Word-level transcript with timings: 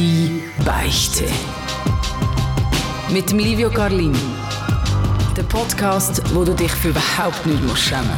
Die 0.00 0.40
Beichte. 0.64 1.26
Mit 3.12 3.30
dem 3.30 3.38
Livio 3.38 3.68
Carlin. 3.68 4.16
Der 5.36 5.42
Podcast, 5.42 6.22
wo 6.34 6.42
du 6.42 6.54
dich 6.54 6.72
für 6.72 6.88
überhaupt 6.88 7.44
nicht 7.44 7.62
musst 7.64 7.82
schämen 7.82 8.08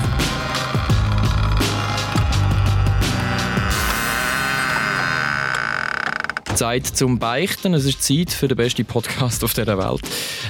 Zeit 6.55 6.87
zum 6.87 7.19
Beichten. 7.19 7.75
Es 7.75 7.85
ist 7.85 8.01
Zeit 8.01 8.31
für 8.31 8.47
den 8.47 8.57
besten 8.57 8.85
Podcast 8.85 9.43
auf 9.43 9.53
dieser 9.53 9.77
Welt. 9.77 10.03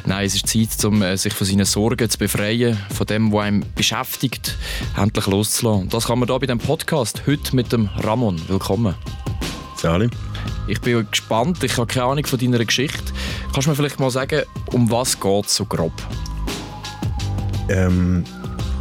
Nein, 0.05 0.27
es 0.27 0.35
ist 0.35 0.49
Zeit, 0.49 0.85
um 0.85 1.01
äh, 1.01 1.17
sich 1.17 1.33
von 1.33 1.47
seinen 1.47 1.65
Sorgen 1.65 2.11
zu 2.11 2.19
befreien, 2.19 2.77
von 2.95 3.07
dem, 3.07 3.33
was 3.33 3.45
einem 3.45 3.65
beschäftigt, 3.75 4.59
endlich 4.99 5.27
loszulassen. 5.27 5.85
Und 5.85 5.95
das 5.95 6.09
kann 6.09 6.19
man 6.19 6.29
hier 6.29 6.39
bei 6.39 6.45
diesem 6.45 6.59
Podcast 6.59 7.23
heute 7.27 7.57
mit 7.57 7.73
dem 7.73 7.89
Ramon. 8.03 8.39
Willkommen. 8.49 8.97
Salim. 9.79 10.11
Ich 10.67 10.81
bin 10.81 11.07
gespannt. 11.11 11.63
Ich 11.65 11.77
habe 11.77 11.87
keine 11.87 12.07
Ahnung 12.07 12.27
von 12.27 12.39
deiner 12.39 12.65
Geschichte. 12.65 13.13
Kannst 13.53 13.67
du 13.67 13.71
mir 13.71 13.77
vielleicht 13.77 14.01
mal 14.01 14.11
sagen, 14.11 14.43
um 14.67 14.91
was 14.91 15.19
geht 15.19 15.47
es 15.47 15.57
so 15.57 15.65
grob? 15.65 15.93
Ähm, 17.69 18.25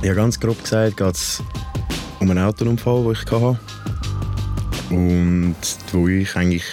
ja, 0.01 0.13
ganz 0.13 0.39
grob 0.39 0.61
gesagt 0.61 0.97
geht 0.97 1.15
es 1.15 1.43
um 2.19 2.29
einen 2.29 2.43
Autounfall, 2.43 3.03
den 3.03 3.11
ich 3.13 3.31
hatte. 3.31 3.59
Und 4.89 5.55
wo 5.91 6.07
ich 6.07 6.35
eigentlich 6.35 6.65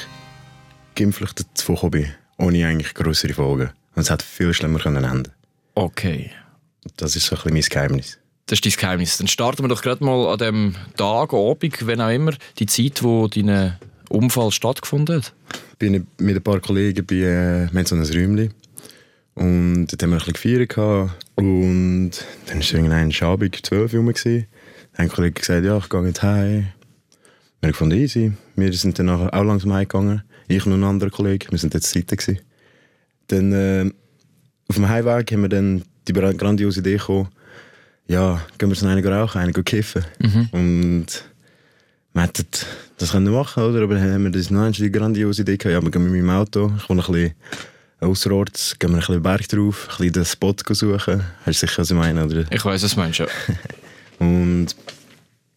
glimpflich 0.94 1.32
davon 1.54 1.74
gekommen 1.74 1.90
bin, 1.90 2.14
ohne 2.38 2.66
eigentlich 2.66 2.94
größere 2.94 3.34
Folgen. 3.34 3.70
Und 3.94 4.02
es 4.02 4.10
hätte 4.10 4.24
viel 4.24 4.52
schlimmer 4.52 4.78
können 4.78 5.04
enden 5.04 5.32
Okay. 5.74 6.30
Das 6.96 7.14
ist 7.14 7.26
so 7.26 7.36
ein 7.36 7.42
bisschen 7.42 7.54
mein 7.54 7.62
Geheimnis. 7.62 8.18
Das 8.46 8.58
ist 8.58 8.64
dein 8.64 8.80
Geheimnis. 8.80 9.18
Dann 9.18 9.28
starten 9.28 9.62
wir 9.62 9.68
doch 9.68 9.82
gerade 9.82 10.02
mal 10.02 10.32
an 10.32 10.38
dem 10.38 10.74
Tag, 10.96 11.32
Abend, 11.32 11.86
wenn 11.86 12.00
auch 12.00 12.10
immer, 12.10 12.32
die 12.58 12.66
Zeit, 12.66 13.02
wo 13.02 13.28
dein 13.28 13.76
Unfall 14.08 14.50
stattgefunden 14.50 15.16
hat. 15.16 15.32
Ich 15.72 15.78
bin 15.78 16.06
mit 16.18 16.36
ein 16.36 16.42
paar 16.42 16.60
Kollegen 16.60 17.06
bei, 17.06 17.16
äh, 17.16 17.68
wir 17.70 17.78
haben 17.78 17.86
so 17.86 17.94
ein 17.94 18.02
Räumchen. 18.02 18.52
Und 19.34 19.86
dort 19.86 20.02
haben 20.02 20.10
wir 20.10 20.16
ein 20.16 20.18
bisschen 20.18 20.32
gefeiert. 20.32 20.68
gehabt. 20.70 21.26
Und 21.36 22.10
dann 22.46 22.58
war 22.58 22.74
irgendein 22.74 23.12
Abend, 23.22 23.66
12 23.66 23.94
Uhr. 23.94 24.02
Dann 24.02 24.14
hat 24.14 24.46
ein 24.94 25.08
Kollege 25.08 25.40
gesagt, 25.40 25.64
ja, 25.64 25.78
ich 25.78 25.88
gehe 25.88 26.06
jetzt 26.06 26.22
heim. 26.22 26.68
Wir 27.60 27.68
haben 27.68 27.72
gefunden, 27.72 27.98
easy. 27.98 28.32
Wir 28.56 28.72
sind 28.72 28.98
dann 28.98 29.06
nachher 29.06 29.32
auch 29.32 29.44
langsam 29.44 29.72
heimgegangen. 29.72 30.22
Ich 30.48 30.66
und 30.66 30.72
ein 30.72 30.84
anderer 30.84 31.10
Kollege, 31.10 31.50
wir 31.50 31.58
sind 31.58 31.74
jetzt 31.74 31.90
Seite 31.90 32.16
gewesen. 32.16 32.40
Dann, 33.28 33.52
äh, 33.52 33.90
auf 34.68 34.76
dem 34.76 34.88
Heimweg 34.88 35.30
haben 35.32 35.42
wir 35.42 35.48
dann 35.48 35.82
die 36.08 36.12
grandiose 36.12 36.80
Idee 36.80 36.96
bekommen, 36.96 37.28
ja, 38.06 38.40
gehen 38.56 38.70
wir 38.70 38.76
so 38.76 38.86
einen 38.86 39.06
rauchen, 39.06 39.40
einen 39.40 39.52
kiffen. 39.64 40.04
Und 40.52 41.24
wir 42.18 42.24
hätten 42.24 42.46
das 42.98 43.12
können 43.12 43.32
machen 43.32 43.62
oder? 43.62 43.82
Aber 43.82 44.00
haben 44.00 44.24
wir 44.24 44.30
das 44.30 44.50
noch 44.50 44.70
die 44.72 44.90
grandiose 44.90 45.42
Idee 45.42 45.56
gehabt, 45.56 45.72
ja, 45.72 45.82
wir 45.82 45.90
gehen 45.90 46.02
mit 46.02 46.12
meinem 46.12 46.30
Auto, 46.36 46.72
ich 46.76 46.88
wohne 46.88 47.02
ein 47.02 47.12
bisschen 47.12 47.34
außerorts, 48.00 48.78
gehen 48.78 48.90
wir 48.90 48.96
ein 48.96 49.00
bisschen 49.00 49.22
Berg 49.22 49.48
drauf, 49.48 49.88
ein 49.90 49.96
bisschen 49.98 50.12
den 50.12 50.24
Spot 50.24 50.54
suchen. 50.70 51.24
Hast 51.46 51.62
du 51.62 51.66
sicher, 51.66 51.82
was 51.82 51.90
ich 51.90 51.96
meine, 51.96 52.24
oder? 52.24 52.44
Ich 52.50 52.64
weiß, 52.64 52.82
was 52.82 52.94
du 52.94 53.00
meinst, 53.00 53.20
ja. 53.20 53.26
Und 54.18 54.68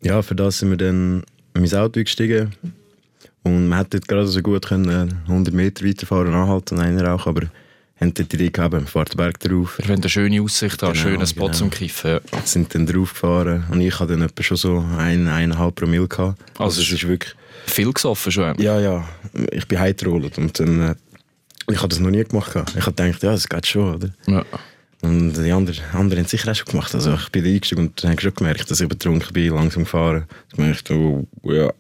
ja, 0.01 0.21
für 0.21 0.35
das 0.35 0.59
sind 0.59 0.69
wir 0.69 0.77
dann 0.77 1.23
in 1.55 1.61
mein 1.61 1.73
Auto 1.73 1.99
gestiegen. 1.99 2.51
Und 3.43 3.67
man 3.67 3.79
hätte 3.79 3.99
gerade 3.99 4.27
so 4.27 4.41
gut 4.41 4.67
können 4.67 5.19
100 5.27 5.53
Meter 5.53 5.83
weiterfahren, 5.83 6.33
anhalten 6.33 6.77
und 6.77 6.83
einen 6.83 6.99
rauchen, 6.99 7.29
aber 7.29 7.47
haben 8.02 8.13
dort 8.13 8.31
die 8.31 8.35
Idee 8.35 8.49
gehabt, 8.49 8.73
den 8.73 9.17
Berg 9.17 9.39
drauf. 9.39 9.77
Wir 9.77 9.88
wollen 9.89 10.02
eine 10.02 10.09
schöne 10.09 10.41
Aussicht 10.41 10.81
haben, 10.81 10.94
Genau, 10.94 11.03
schönen 11.03 11.27
Spot 11.27 11.45
genau. 11.45 11.57
zum 11.57 11.69
Kiffen. 11.69 12.19
Ja. 12.31 12.41
Sind 12.45 12.73
dann 12.75 12.85
drauf 12.85 13.13
gefahren 13.13 13.63
und 13.71 13.81
ich 13.81 13.99
hatte 13.99 14.13
dann 14.13 14.23
etwa 14.23 14.44
schon 14.44 14.57
so 14.57 14.80
ein, 14.97 15.27
eineinhalb 15.27 15.75
Promille 15.75 16.07
gehabt. 16.07 16.41
Also 16.53 16.63
Also 16.63 16.81
es 16.81 16.91
ist 16.91 17.07
wirklich, 17.07 17.35
Viel 17.67 17.94
gesoffen 17.94 18.31
schon. 18.31 18.59
ja, 18.59 18.79
ja, 18.79 19.07
ich 19.52 19.67
bin 19.67 19.79
heimgerollt 19.79 20.38
und 20.38 20.59
dann, 20.59 20.81
äh, 20.81 20.95
ich 21.69 21.77
habe 21.77 21.89
das 21.89 21.99
noch 21.99 22.09
nie 22.09 22.23
gemacht. 22.23 22.52
gehabt. 22.53 22.72
Ich 22.75 22.85
habe 22.85 22.94
gedacht, 22.95 23.22
ja, 23.23 23.31
das 23.31 23.47
geht 23.47 23.67
schon, 23.67 23.95
oder? 23.95 24.09
Ja. 24.28 24.44
Und 25.03 25.33
die 25.33 25.51
anderen, 25.51 25.79
anderen 25.94 26.19
haben 26.19 26.25
es 26.25 26.31
sicher 26.31 26.51
auch 26.51 26.56
schon 26.56 26.66
gemacht. 26.68 26.94
Also 26.94 27.13
ich 27.16 27.29
bin 27.29 27.44
da 27.44 27.50
eingestiegen 27.50 27.81
und 27.88 28.03
habe 28.03 28.22
schon 28.22 28.33
gemerkt, 28.35 28.69
dass 28.69 28.81
ich 28.81 28.88
betrunken 28.89 29.33
bin, 29.33 29.53
langsam 29.53 29.83
gefahren. 29.83 30.25
Ich 30.51 30.57
merkte, 30.57 30.94
oh, 30.95 31.28
ja, 31.44 31.72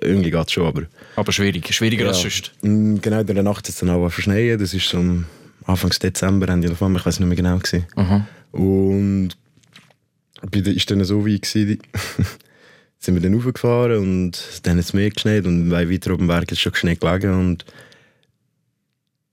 irgendwie 0.00 0.30
geht 0.32 0.46
es 0.46 0.52
schon, 0.52 0.66
aber... 0.66 0.82
Aber 1.14 1.30
schwierig, 1.32 1.72
schwieriger 1.72 2.08
als 2.08 2.16
Ja. 2.22 2.30
sonst. 2.30 2.52
Mm, 2.62 2.96
Genau, 3.00 3.20
in 3.20 3.26
der 3.26 3.42
Nacht 3.44 3.58
hat 3.58 3.68
es 3.68 3.76
dann 3.76 3.90
auch 3.90 4.08
verschneien. 4.08 4.58
Das 4.58 4.74
ist 4.74 4.88
so 4.88 4.98
am 4.98 5.26
Anfang 5.68 5.90
Dezember, 5.90 6.48
Ende 6.48 6.68
November, 6.68 6.98
ich 6.98 7.06
weiß 7.06 7.20
nicht 7.20 7.28
mehr 7.28 7.36
genau. 7.36 7.58
Gewesen. 7.58 7.86
Aha. 7.96 8.26
Und 8.52 9.30
bei 10.50 10.60
der 10.60 10.74
ist 10.74 10.90
dann 10.90 11.04
so 11.04 11.24
wie 11.26 11.38
gewesen, 11.40 11.78
sind 12.98 13.14
wir 13.14 13.20
dann 13.20 13.34
raufgefahren 13.34 13.98
und 13.98 14.32
dann 14.62 14.78
hat 14.78 14.84
es 14.84 14.92
mehr 14.92 15.10
geschneit 15.10 15.44
und 15.46 15.70
weil 15.70 15.90
weiter 15.90 16.12
oben 16.14 16.26
Berg 16.26 16.50
ist 16.50 16.60
schon 16.60 16.74
Schnee 16.74 16.96
gelegen 16.96 17.32
und 17.38 17.64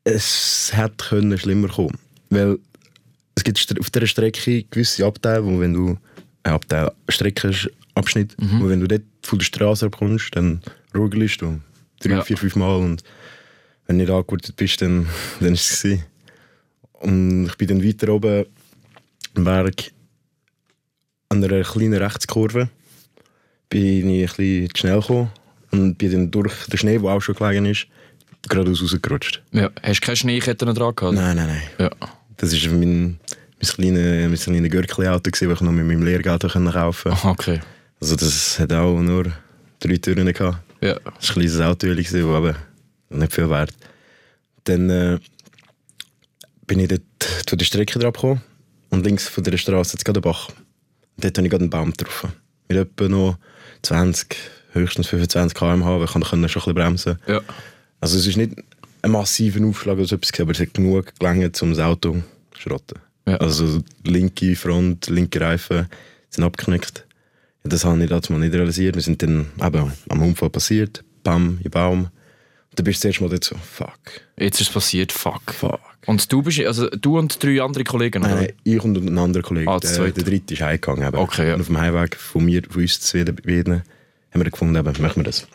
es 0.04 0.72
hätte 0.74 0.96
können 1.10 1.38
schlimmer 1.38 1.70
kommen, 1.70 1.98
weil 2.30 2.60
es 3.36 3.44
gibt 3.44 3.80
auf 3.80 3.90
dieser 3.90 4.08
Strecke 4.08 4.64
gewisse 4.64 5.06
Abteile, 5.06 5.44
wo 5.46 5.60
wenn 5.60 5.74
du 5.74 5.98
ein 6.44 6.54
Abteil 6.54 6.92
Streckenabschnitt, 7.10 8.36
wo 8.38 8.70
wenn 8.70 8.82
du 8.82 8.88
dort 8.88 9.02
von 9.24 9.40
der 9.40 9.46
Straße 9.46 9.86
abkommst, 9.88 10.36
dann 10.36 10.62
rugelst 10.94 11.42
du 11.42 11.60
drei, 12.00 12.12
Ja. 12.12 12.22
vier, 12.24 12.38
fünf 12.38 12.56
Mal 12.56 12.76
und 12.76 13.04
wenn 13.88 13.98
du 13.98 14.04
nicht 14.04 14.12
angegurtet 14.14 14.56
bist, 14.56 14.82
dann, 14.82 15.08
dann 15.40 15.54
ist 15.54 15.72
es 15.72 15.82
gewesen. 15.82 16.04
Und 17.06 17.46
ich 17.46 17.56
bin 17.58 17.68
dann 17.68 17.84
weiter 17.84 18.10
oben 18.10 18.46
am 19.36 19.44
Berg 19.44 19.92
an 21.30 21.44
einer 21.44 21.64
kleinen 21.64 21.94
Rechtskurve 21.94 22.70
bin 23.70 24.10
ich 24.10 24.24
ein 24.24 24.36
bisschen 24.38 24.70
zu 24.74 24.80
schnell 24.80 25.00
gekommen 25.00 25.32
und 25.72 25.98
bin 25.98 26.12
dann 26.12 26.32
durch 26.32 26.66
den 26.68 26.78
Schnee, 26.78 26.98
der 26.98 27.10
auch 27.10 27.22
schon 27.22 27.36
gelegen 27.36 27.66
ist, 27.66 27.88
geradeaus 28.48 28.82
rausgerutscht. 28.82 29.42
Ja. 29.52 29.70
Hast 29.82 30.02
du 30.02 30.06
keine 30.06 30.16
Schneeketten 30.16 30.74
dran 30.74 30.96
gehabt? 30.96 31.16
Nein, 31.16 31.36
nein, 31.36 31.48
nein. 31.48 31.62
Ja. 31.78 31.90
Das 32.38 32.54
war 32.54 32.72
mein, 32.74 33.20
mein 33.20 33.20
kleines, 33.60 34.30
mein 34.30 34.38
kleines 34.38 34.72
Gürkli-Auto, 34.72 35.30
das 35.30 35.42
ich 35.42 35.62
noch 35.62 35.72
mit 35.72 35.86
meinem 35.86 36.04
Lehrgeld 36.04 36.42
kaufen 36.42 36.64
konnte. 36.72 37.10
Aha, 37.10 37.32
okay. 37.32 37.60
Also 38.00 38.16
das 38.16 38.60
hat 38.60 38.74
auch 38.74 39.00
nur 39.00 39.32
drei 39.80 39.98
Türen 39.98 40.32
gehabt. 40.32 40.60
Ja. 40.82 40.94
Das 40.94 41.30
war 41.30 41.38
ein 41.38 41.42
kleines 41.42 41.60
Auto, 41.60 41.94
das 41.94 42.14
aber 42.16 42.56
nicht 43.10 43.34
viel 43.34 43.50
wert. 43.50 43.74
Dann 44.66 44.90
äh, 44.90 45.20
bin 46.68 46.80
ich 46.80 46.88
dort 46.88 47.02
zu 47.46 47.56
der 47.56 47.66
Strecke 47.66 48.00
drauf 48.00 48.14
gekommen 48.14 48.42
und 48.90 49.06
links 49.06 49.28
von 49.28 49.44
der 49.44 49.58
Straße 49.58 49.98
es 49.98 50.04
gerade 50.04 50.22
Bach. 50.22 50.50
Und 50.50 51.24
dort 51.24 51.38
habe 51.38 51.48
ich 51.48 51.52
gerade 51.52 51.64
einen 51.64 51.70
Baum 51.70 51.92
getroffen. 51.92 52.34
Mit 52.68 52.78
etwa 52.78 53.08
noch 53.08 53.38
20, 53.84 54.36
höchstens 54.72 55.08
25 55.08 55.58
km/h, 55.58 56.00
weil 56.00 56.06
ich 56.06 56.12
schon 56.12 56.24
ein 56.24 56.42
bisschen 56.42 56.74
bremsen. 56.74 57.20
Ja. 57.28 57.42
Also 58.00 58.18
es 58.18 58.28
ist 58.28 58.38
nicht 58.38 58.54
ein 59.02 59.12
massiver 59.12 59.66
Aufschlag 59.66 59.98
oder 59.98 60.06
so 60.06 60.16
etwas, 60.16 60.40
aber 60.40 60.52
es 60.52 60.60
hat 60.60 60.74
genug 60.74 61.14
gelangt, 61.20 61.62
um 61.62 61.70
das 61.70 61.80
Auto 61.80 62.24
zu 62.54 62.62
schrotten. 62.62 63.00
Ja. 63.28 63.38
Also 63.38 63.82
linke 64.04 64.56
Front, 64.56 65.08
linke 65.08 65.42
Reifen 65.42 65.88
sind 66.30 66.44
abgeknickt. 66.44 67.06
Das 67.64 67.84
habe 67.84 68.02
ich 68.04 68.10
damals 68.10 68.30
mal 68.30 68.40
nicht 68.40 68.54
realisiert. 68.54 68.96
Wir 68.96 69.02
sind 69.02 69.24
dann 69.24 69.48
eben 69.64 69.92
am 70.10 70.22
Unfall 70.22 70.52
passiert, 70.52 71.04
bam, 71.24 71.60
im 71.64 71.72
Baum. 71.72 72.10
Dann 72.76 72.84
bist 72.84 73.00
du 73.00 73.02
zuerst 73.08 73.22
mal 73.22 73.30
dort 73.30 73.44
so, 73.44 73.56
fuck, 73.56 74.00
Jetzt 74.38 74.60
ist 74.62 74.68
es 74.68 74.74
passiert, 74.74 75.12
fuck. 75.12 75.52
fuck. 75.54 75.80
Und 76.06 76.32
du 76.32 76.42
bist, 76.44 76.60
also 76.60 76.90
du 76.90 77.18
und 77.18 77.42
drei 77.44 77.62
andere 77.62 77.84
Kollegen, 77.84 78.24
oder? 78.24 78.36
Nein, 78.36 78.54
ich 78.64 78.84
und 78.84 78.96
ein 78.98 79.18
anderer 79.18 79.42
Kollege, 79.44 79.70
Ah, 79.72 79.80
der, 79.80 80.12
der 80.12 80.24
dritte 80.24 80.54
ist 80.54 80.62
heimgegangen. 80.62 81.08
Eben. 81.08 81.18
Okay, 81.18 81.48
ja. 81.48 81.56
Und 81.56 81.62
auf 81.62 81.68
dem 81.68 81.78
Heimweg 81.80 82.16
von 82.16 82.46
mir, 82.46 82.62
von 82.70 82.82
uns 82.82 83.00
zu 83.00 83.18
Wien, 83.18 83.82
haben 84.32 84.44
wir 84.44 84.52
gefunden, 84.52 84.76
eben, 84.76 85.02
machen 85.02 85.16
wir 85.18 85.24
das. 85.24 85.48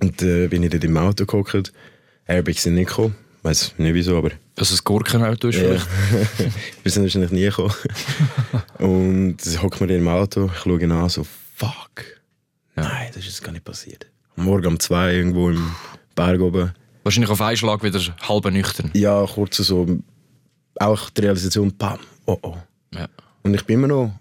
Und 0.00 0.22
äh, 0.22 0.46
bin 0.48 0.62
ich 0.62 0.70
dort 0.70 0.84
im 0.84 0.96
Auto 0.96 1.24
gehockt. 1.26 1.72
Airbags 2.26 2.62
sind 2.62 2.74
nicht 2.74 2.88
gekommen. 2.88 3.14
Weiß 3.42 3.74
nicht 3.78 3.94
wieso, 3.94 4.16
aber 4.18 4.30
Also 4.56 4.74
ein 4.76 4.80
Gurkenauto 4.84 5.48
ist 5.48 5.56
Ja. 5.58 5.62
vielleicht. 5.64 5.88
wir 6.84 6.92
sind 6.92 7.02
wahrscheinlich 7.02 7.32
nie 7.32 7.44
gekommen. 7.44 7.74
und 8.78 9.36
dann 9.44 9.62
hockt 9.62 9.80
mir 9.80 9.96
im 9.96 10.06
Auto, 10.06 10.48
ich 10.54 10.60
schaue 10.62 10.80
ihn 10.80 10.92
an, 10.92 11.08
so, 11.08 11.26
fuck. 11.56 12.04
Nein, 12.76 13.08
das 13.08 13.16
ist 13.18 13.26
jetzt 13.26 13.42
gar 13.44 13.50
nicht 13.52 13.64
passiert. 13.64 14.06
Am 14.36 14.44
Morgen 14.44 14.66
um 14.66 14.80
zwei 14.80 15.12
irgendwo 15.14 15.50
im 15.50 15.74
Berg 16.14 16.40
oben. 16.40 16.72
Wahrscheinlich 17.02 17.30
auf 17.30 17.40
einen 17.40 17.56
Schlag 17.56 17.82
wieder 17.82 18.00
halb 18.28 18.44
nüchtern. 18.52 18.90
Ja, 18.94 19.26
kurz 19.26 19.56
so, 19.56 19.86
auch 20.76 21.10
die 21.10 21.20
Realisation, 21.22 21.72
bam, 21.76 21.98
oh 22.26 22.38
oh. 22.42 22.56
Ja. 22.94 23.08
Und 23.42 23.54
ich 23.54 23.64
bin 23.64 23.78
immer 23.78 23.88
noch 23.88 24.12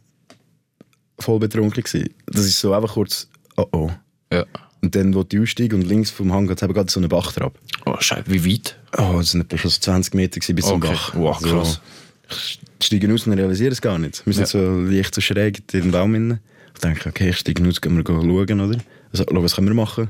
voll 1.19 1.39
betrunken 1.39 1.83
gewesen. 1.83 2.09
Das 2.25 2.45
ist 2.45 2.59
so 2.59 2.73
einfach 2.73 2.93
kurz, 2.93 3.27
oh 3.57 3.65
oh. 3.71 3.91
Ja. 4.31 4.45
Und 4.81 4.95
dann, 4.95 5.13
wo 5.13 5.23
die 5.23 5.39
aussteigen 5.39 5.81
und 5.81 5.87
links 5.87 6.09
vom 6.09 6.33
Hang 6.33 6.49
hat 6.49 6.61
es 6.61 6.67
gerade 6.67 6.91
so 6.91 6.99
einen 6.99 7.09
Bach 7.09 7.31
drauf. 7.33 7.53
Oh, 7.85 7.95
Scheiße, 7.99 8.23
wie 8.27 8.51
weit? 8.51 8.77
Oh, 8.97 9.17
das 9.17 9.31
sind 9.31 9.41
etwa 9.41 9.57
schon 9.57 9.69
so 9.69 9.79
20 9.79 10.15
Meter 10.15 10.39
bis 10.53 10.65
zum 10.65 10.77
Okay. 10.77 10.93
Bach. 10.93 11.13
Wow, 11.15 11.39
krass. 11.41 11.81
ich 12.29 12.59
steige 12.81 13.13
aus 13.13 13.27
und 13.27 13.33
realisiere 13.33 13.71
es 13.71 13.81
gar 13.81 13.99
nicht. 13.99 14.25
Wir 14.25 14.33
sind 14.33 14.47
so 14.47 14.59
leicht 14.81 15.13
so 15.13 15.21
schräg 15.21 15.61
in 15.73 15.81
den 15.81 15.91
Baum 15.91 16.13
rein. 16.13 16.39
Ich 16.73 16.79
denke, 16.81 17.09
okay, 17.09 17.29
ich 17.29 17.37
steige 17.37 17.67
aus, 17.67 17.79
gehen 17.79 17.95
wir 17.95 18.03
schauen, 18.05 18.61
oder? 18.61 18.79
Also, 19.11 19.25
was 19.29 19.55
können 19.55 19.67
wir 19.67 19.75
machen? 19.75 20.09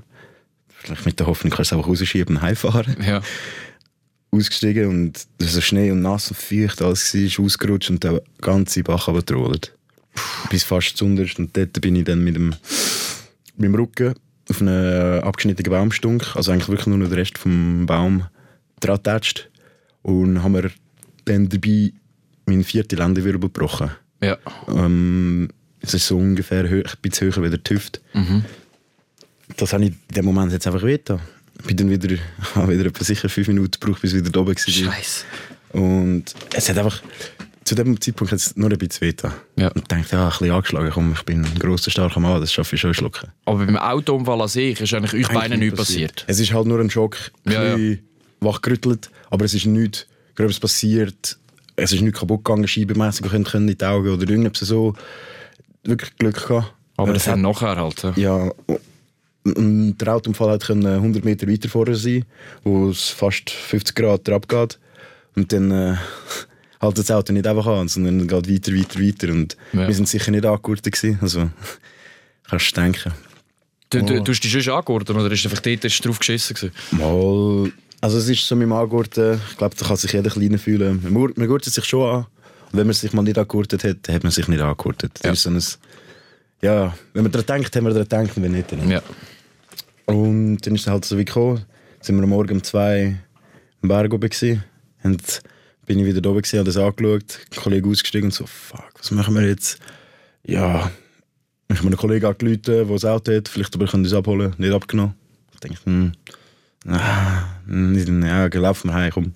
Vielleicht 0.84 1.06
mit 1.06 1.20
der 1.20 1.28
Hoffnung, 1.28 1.52
kannst 1.52 1.72
du 1.72 1.76
es 1.76 1.80
einfach 1.80 1.90
rausschieben 1.90 2.38
und 2.38 2.42
heimfahren. 2.42 2.96
Ja. 3.06 3.22
Ausgestiegen 4.32 4.88
und 4.88 5.28
so 5.40 5.62
Schnee 5.62 5.92
und 5.92 6.02
nass 6.02 6.32
und 6.32 6.38
feucht, 6.38 6.82
alles 6.82 7.14
war, 7.14 7.22
ist 7.22 7.40
ausgerutscht 7.40 7.90
und 7.90 8.04
der 8.04 8.22
ganze 8.40 8.82
Bach 8.84 9.08
runtergerollt. 9.08 9.74
Bis 10.50 10.64
fast 10.64 10.98
zu 10.98 11.06
unterst. 11.06 11.38
Und 11.38 11.56
dort 11.56 11.80
bin 11.82 11.96
ich 11.96 12.06
dann 12.06 12.24
mit 12.24 12.36
dem, 12.36 12.50
mit 13.58 13.66
dem 13.66 13.76
Rücken 13.76 14.16
auf 14.50 14.62
einen 14.62 15.22
abgeschnittenen 15.22 15.72
Baumstunk, 15.72 16.36
also 16.36 16.52
eigentlich 16.52 16.70
wirklich 16.70 16.88
nur 16.88 16.98
noch 16.98 17.08
den 17.08 17.16
Rest 17.16 17.38
vom 17.38 17.86
Baum 17.86 18.26
dran 18.80 18.98
getatscht. 18.98 19.50
Und 20.02 20.42
haben 20.42 20.56
wir 20.56 20.72
dann 21.26 21.50
dabei 21.50 21.94
meinen 22.46 22.64
vierten 22.64 22.98
Lendenwirbel 22.98 23.42
gebrochen. 23.42 23.92
Ja. 24.22 24.38
Ähm, 24.68 25.50
es 25.82 25.94
ist 25.94 26.08
so 26.08 26.18
ungefähr 26.18 26.64
ein 26.64 26.84
bisschen 27.02 27.34
höher 27.34 27.44
wie 27.44 27.50
der 27.50 27.64
Tüft. 27.64 28.02
Das 29.58 29.74
habe 29.74 29.84
ich 29.86 29.90
in 29.92 29.98
dem 30.16 30.26
Moment 30.26 30.52
jetzt 30.52 30.68
einfach 30.68 30.84
wehgetan. 30.84 31.20
Ich 31.60 31.66
bin 31.68 31.78
dann 31.78 31.90
wieder, 31.90 32.16
habe 32.56 32.74
wieder 32.74 32.88
etwa 32.88 33.04
sicher 33.04 33.30
fünf 33.30 33.48
Minuten 33.48 33.72
gebraucht, 33.80 34.02
bis 34.02 34.14
ich 34.14 34.20
wieder 34.20 34.30
da 34.32 34.40
oben 34.40 34.56
war. 34.56 34.58
Scheiße. 34.58 35.26
Und 35.74 36.26
es 36.54 36.70
hat 36.70 36.78
einfach, 36.78 37.02
zu 37.64 37.76
dem 37.76 38.00
Zeitpunkt 38.02 38.32
hat 38.34 38.40
es 38.40 38.56
nur 38.56 38.70
ein 38.72 38.78
bisschen 38.78 39.02
wehgetan. 39.02 39.34
Ja. 39.58 39.68
Und 39.70 39.82
ich 39.82 39.88
dachte, 39.88 40.16
ja, 40.16 40.24
ein 40.26 40.30
bisschen 40.32 40.52
angeschlagen, 40.52 40.92
komm, 40.94 41.14
ich 41.14 41.24
bin 41.24 41.46
ein 41.46 41.60
grosser, 41.60 41.92
starker 41.92 42.20
Mann, 42.20 42.42
das 42.42 42.52
schaffe 42.52 42.76
ich 42.76 42.82
schon 42.82 42.94
schlucken. 42.94 43.30
Aber 43.46 43.66
beim 43.66 43.78
Autounfall 43.78 44.42
an 44.42 44.48
sich 44.48 44.80
ist 44.82 44.94
eigentlich 44.94 45.14
euch 45.28 45.34
beiden 45.34 45.60
nichts 45.60 45.78
passiert. 45.78 46.26
Es 46.28 46.40
ist 46.40 46.52
halt 46.54 46.68
nur 46.68 46.80
ein 46.80 46.90
Schock, 46.90 47.18
ein 47.46 47.52
Ja, 47.52 47.64
ja. 47.64 47.76
bisschen 47.76 48.00
wachgerüttelt, 48.42 49.10
aber 49.30 49.46
es 49.46 49.54
ist 49.54 49.66
nichts 49.68 50.08
Gröbes 50.36 50.60
passiert. 50.60 51.38
Es 51.76 51.94
ist 51.94 52.02
nichts 52.02 52.20
kaputt 52.20 52.44
gegangen, 52.44 52.68
scheibenmässig, 52.68 53.24
wir 53.24 53.30
können 53.32 53.46
können 53.46 53.70
in 53.70 53.78
die 53.78 53.86
Augen 53.86 54.10
oder 54.10 54.28
irgendetwas 54.28 54.68
so. 54.68 54.94
Wirklich 55.84 56.16
Glück 56.18 56.48
gehabt. 56.48 56.74
Aber 56.98 57.12
Äh, 57.12 57.14
das 57.14 57.28
hat 57.28 57.38
nachher 57.40 57.76
halt. 57.78 58.04
ja. 58.18 58.52
Der 59.44 60.14
Autounfall 60.16 60.52
hat 60.52 60.66
können 60.66 60.86
100 60.86 61.26
Meter 61.26 61.48
weiter 61.48 61.68
vorne 61.70 61.96
sein, 61.96 62.26
wo 62.64 62.90
es 62.90 63.10
fast 63.10 63.50
50 63.50 63.96
Grad 63.96 64.30
abgeht. 64.30 64.78
Und 65.36 65.52
dann 65.52 65.72
äh, 65.72 65.96
hält 66.80 66.98
das 66.98 67.10
Auto 67.12 67.34
nicht 67.34 67.48
einfach 67.48 67.66
an, 67.66 67.88
sondern 67.88 68.28
geht 68.28 68.50
weiter, 68.50 68.74
weiter, 68.78 69.00
weiter. 69.00 69.34
Und 69.34 69.58
Ja. 69.74 69.88
wir 69.88 69.96
sind 69.96 70.08
sicher 70.08 70.32
nicht 70.32 70.46
angegurtet 70.46 70.94
gewesen. 70.94 71.18
Also, 71.22 71.50
kannst 72.50 72.76
du 72.78 72.82
denken. 72.82 73.12
Du, 73.90 74.02
du, 74.04 74.22
du 74.24 74.32
hast 74.32 74.42
dich 74.44 74.52
schon 74.64 74.74
angehört 74.74 75.10
oder 75.10 75.32
ist 75.32 75.44
einfach 75.46 75.60
dort 75.60 75.84
ist 75.84 76.06
drauf 76.06 76.20
geschissen 76.20 76.56
gewesen? 76.56 76.74
Mal, 76.92 77.72
also 78.00 78.18
es 78.20 78.30
ist 78.30 78.48
so 78.48 78.56
mit 78.56 78.64
dem 78.64 78.72
Angurten, 78.74 79.40
ich 79.52 79.58
glaube, 79.58 79.76
da 79.78 79.86
kann 79.86 79.98
sich 79.98 80.14
jeder 80.14 80.30
Kleine 80.30 80.58
fühlen. 80.58 81.02
Man, 81.10 81.34
man 81.36 81.48
gurtet 81.48 81.74
sich 81.74 81.84
schon 81.86 82.10
an. 82.10 82.26
Und 82.72 82.80
wenn 82.80 82.88
man 82.88 82.94
sich 82.94 83.12
mal 83.12 83.22
nicht 83.24 83.38
angurtet 83.38 83.84
hat, 83.84 84.08
hat 84.08 84.24
man 84.24 84.32
sich 84.32 84.48
nicht 84.48 84.62
angurtet. 84.62 85.12
Das 85.16 85.24
Ja. 85.26 85.32
ist 85.34 85.44
so 85.44 85.50
ein, 85.50 85.62
ja, 86.62 86.96
wenn 87.14 87.24
man 87.24 87.32
daran 87.32 87.46
denkt, 87.46 87.76
haben 87.76 87.86
wir 87.86 87.94
daran 87.94 88.26
gedacht, 88.26 88.42
wenn 88.42 88.52
nicht, 88.52 88.72
nicht. 88.72 88.90
Ja. 88.90 89.02
Und 90.06 90.58
dann 90.58 90.76
ist 90.76 90.82
es 90.82 90.88
halt 90.88 91.06
so 91.06 91.18
wie 91.18 91.26
gekommen. 91.26 91.66
Sind 92.02 92.16
wir 92.16 92.24
am 92.24 92.30
Morgen 92.30 92.56
um 92.56 92.64
zwei 92.64 93.18
am 93.82 93.90
Berg 93.90 94.14
oben 94.14 94.30
gewesen. 94.30 94.64
Und 95.04 95.42
bin 95.86 96.00
ich 96.00 96.06
wieder 96.06 96.22
da 96.22 96.30
oben 96.30 96.42
gewesen, 96.42 96.60
habe 96.60 96.66
das 96.66 96.78
angeschaut, 96.78 97.40
ein 97.52 97.62
Kollege 97.62 97.90
ausgestiegen 97.90 98.28
und 98.28 98.34
so, 98.34 98.46
fuck, 98.46 98.92
was 98.98 99.12
machen 99.12 99.36
wir 99.36 99.48
jetzt? 99.48 99.80
Ja, 100.44 100.92
ich 101.68 101.78
habe 101.78 101.88
einen 101.88 101.98
Kollegen 101.98 102.26
angerufen, 102.26 102.62
der 102.64 102.86
das 102.86 103.06
Auto 103.06 103.34
hat, 103.34 103.48
vielleicht 103.48 103.76
aber 103.76 103.88
können 103.88 104.04
das 104.04 104.14
abholen, 104.14 104.54
nicht 104.58 104.74
abgenommen. 104.74 105.16
Ich 105.54 105.60
denke, 105.60 105.78
hm, 105.86 106.12
ah, 106.88 107.44
ja, 107.68 108.46
laufen 108.48 108.90
wir 108.90 108.94
heim, 108.94 109.12
komm. 109.12 109.36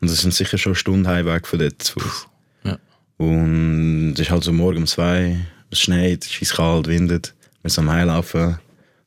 Und 0.00 0.10
das 0.10 0.20
sind 0.20 0.34
sicher 0.34 0.58
schon 0.58 0.70
eine 0.70 0.76
Stunde 0.76 1.08
Heimweg 1.08 1.46
von 1.46 1.58
dort 1.58 1.82
zu 1.82 1.98
Fuß. 1.98 2.28
Ja. 2.64 2.78
Und 3.16 4.14
es 4.14 4.20
ist 4.20 4.30
halt 4.30 4.44
so 4.44 4.52
morgen 4.52 4.78
um 4.78 4.86
zwei, 4.86 5.38
es 5.74 5.80
schneit, 5.80 6.24
es 6.24 6.40
ist 6.40 6.54
kalt, 6.54 6.86
windet, 6.86 7.34
wir 7.62 7.70
sind 7.70 7.88
am 7.88 7.94
Heimlaufen. 7.94 8.58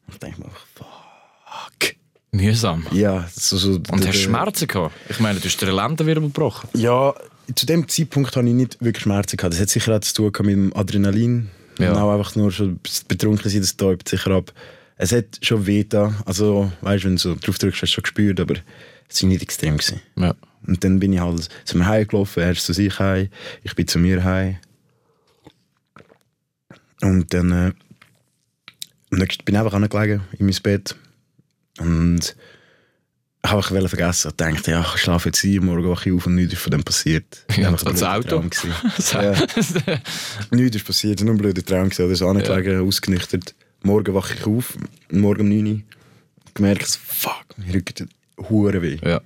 Und 0.06 0.14
ich 0.14 0.20
denke 0.20 0.42
mir, 0.42 0.50
fuck. 0.76 1.96
Mühsam. 2.32 2.86
Ja, 2.92 3.28
so, 3.34 3.58
so, 3.58 3.72
Und 3.72 4.06
hast 4.06 4.06
du 4.06 4.14
Schmerzen 4.14 4.68
gehabt? 4.68 4.94
Ich 5.10 5.20
meine, 5.20 5.40
du 5.40 5.46
hast 5.46 5.62
den 5.62 5.70
Lendenwirbel 5.70 6.24
gebrochen. 6.24 6.70
Ja, 6.74 7.14
zu 7.56 7.66
dem 7.66 7.88
Zeitpunkt 7.88 8.36
hatte 8.36 8.48
ich 8.48 8.54
nicht 8.54 8.78
wirklich 8.82 9.04
Schmerzen 9.04 9.38
gehabt. 9.38 9.54
Das 9.54 9.62
hat 9.62 9.70
sicher 9.70 9.96
auch 9.96 10.02
zu 10.02 10.32
tun 10.32 10.46
mit 10.46 10.56
dem 10.56 10.76
Adrenalin. 10.76 11.50
Ja. 11.80 11.92
Und 11.92 11.98
auch 11.98 12.14
einfach 12.14 12.36
nur 12.36 12.52
schon 12.52 12.80
betrunken 13.08 13.50
sein, 13.50 13.62
das 13.62 13.78
täubt 13.78 14.10
sicher 14.10 14.32
ab. 14.32 14.52
Es 14.98 15.12
hat 15.12 15.26
schon 15.42 15.66
weh 15.66 15.84
getan. 15.84 16.16
Also, 16.26 16.72
weißt 16.82 17.04
du, 17.04 17.08
wenn 17.08 17.16
du 17.16 17.22
so 17.22 17.36
drauf 17.36 17.58
drückst, 17.58 17.82
hast 17.82 17.92
du 17.92 17.96
schon 17.96 18.02
gespürt, 18.04 18.40
aber 18.40 18.56
es 19.08 19.22
war 19.22 19.30
nicht 19.30 19.44
extrem. 19.44 19.78
Gewesen. 19.78 20.02
Ja. 20.16 20.34
Und 20.66 20.84
dann 20.84 21.00
bin 21.00 21.14
ich 21.14 21.20
halt 21.20 21.50
zu 21.66 21.78
mir 21.78 21.86
heimgelaufen, 21.86 22.44
er 22.44 22.52
ist 22.52 22.66
zu 22.66 22.74
sich 22.74 22.98
heim, 23.00 23.30
ich 23.64 23.76
bin 23.76 23.88
zu 23.88 24.00
mir 24.00 24.24
heim. 24.24 24.58
Und 27.02 27.34
dann 27.34 27.52
äh, 27.52 27.72
am 29.12 29.18
nächsten- 29.20 29.46
bin 29.46 29.56
ich 29.56 29.62
einfach 29.62 29.74
angelegen 29.74 30.22
in 30.38 30.46
mein 30.46 30.56
Bett 30.64 30.96
und 31.80 32.36
habe 33.46 33.62
ich 33.62 33.90
vergessen 33.90 34.32
und 34.32 34.42
dachte, 34.42 34.72
ja, 34.72 34.82
ich 34.82 35.02
schlafe 35.02 35.30
jetzt 35.30 35.44
ein, 35.44 35.64
morgen 35.64 35.90
wache 35.90 36.10
ich 36.10 36.16
auf 36.16 36.26
und 36.26 36.36
nichts 36.36 36.54
ist 36.54 36.62
von 36.62 36.72
dem 36.72 36.84
passiert. 36.84 37.46
Ja, 37.58 37.72
das 37.72 37.84
blöder 37.84 38.16
Auto. 38.16 38.44
Ja. 39.14 39.34
Nichts 40.52 40.76
ist 40.76 40.86
passiert, 40.86 41.22
nur 41.22 41.34
ein 41.34 41.38
blöder 41.38 41.64
Traum 41.64 41.90
gewesen. 41.90 42.06
Oder 42.06 42.16
so 42.16 42.28
angelegen, 42.28 42.82
ausgenüchtert. 42.86 43.56
Morgen 43.84 44.14
wache 44.14 44.34
ich 44.34 44.46
auf, 44.46 44.78
morgen 45.12 45.42
um 45.42 45.50
9 45.50 45.68
Uhr, 45.68 45.82
gemerkt, 46.56 46.88
fuck, 46.88 47.46
mir 47.58 47.76
rückt 47.76 48.04
hure 48.50 48.82
weh 48.82 48.98
ja. 49.04 49.22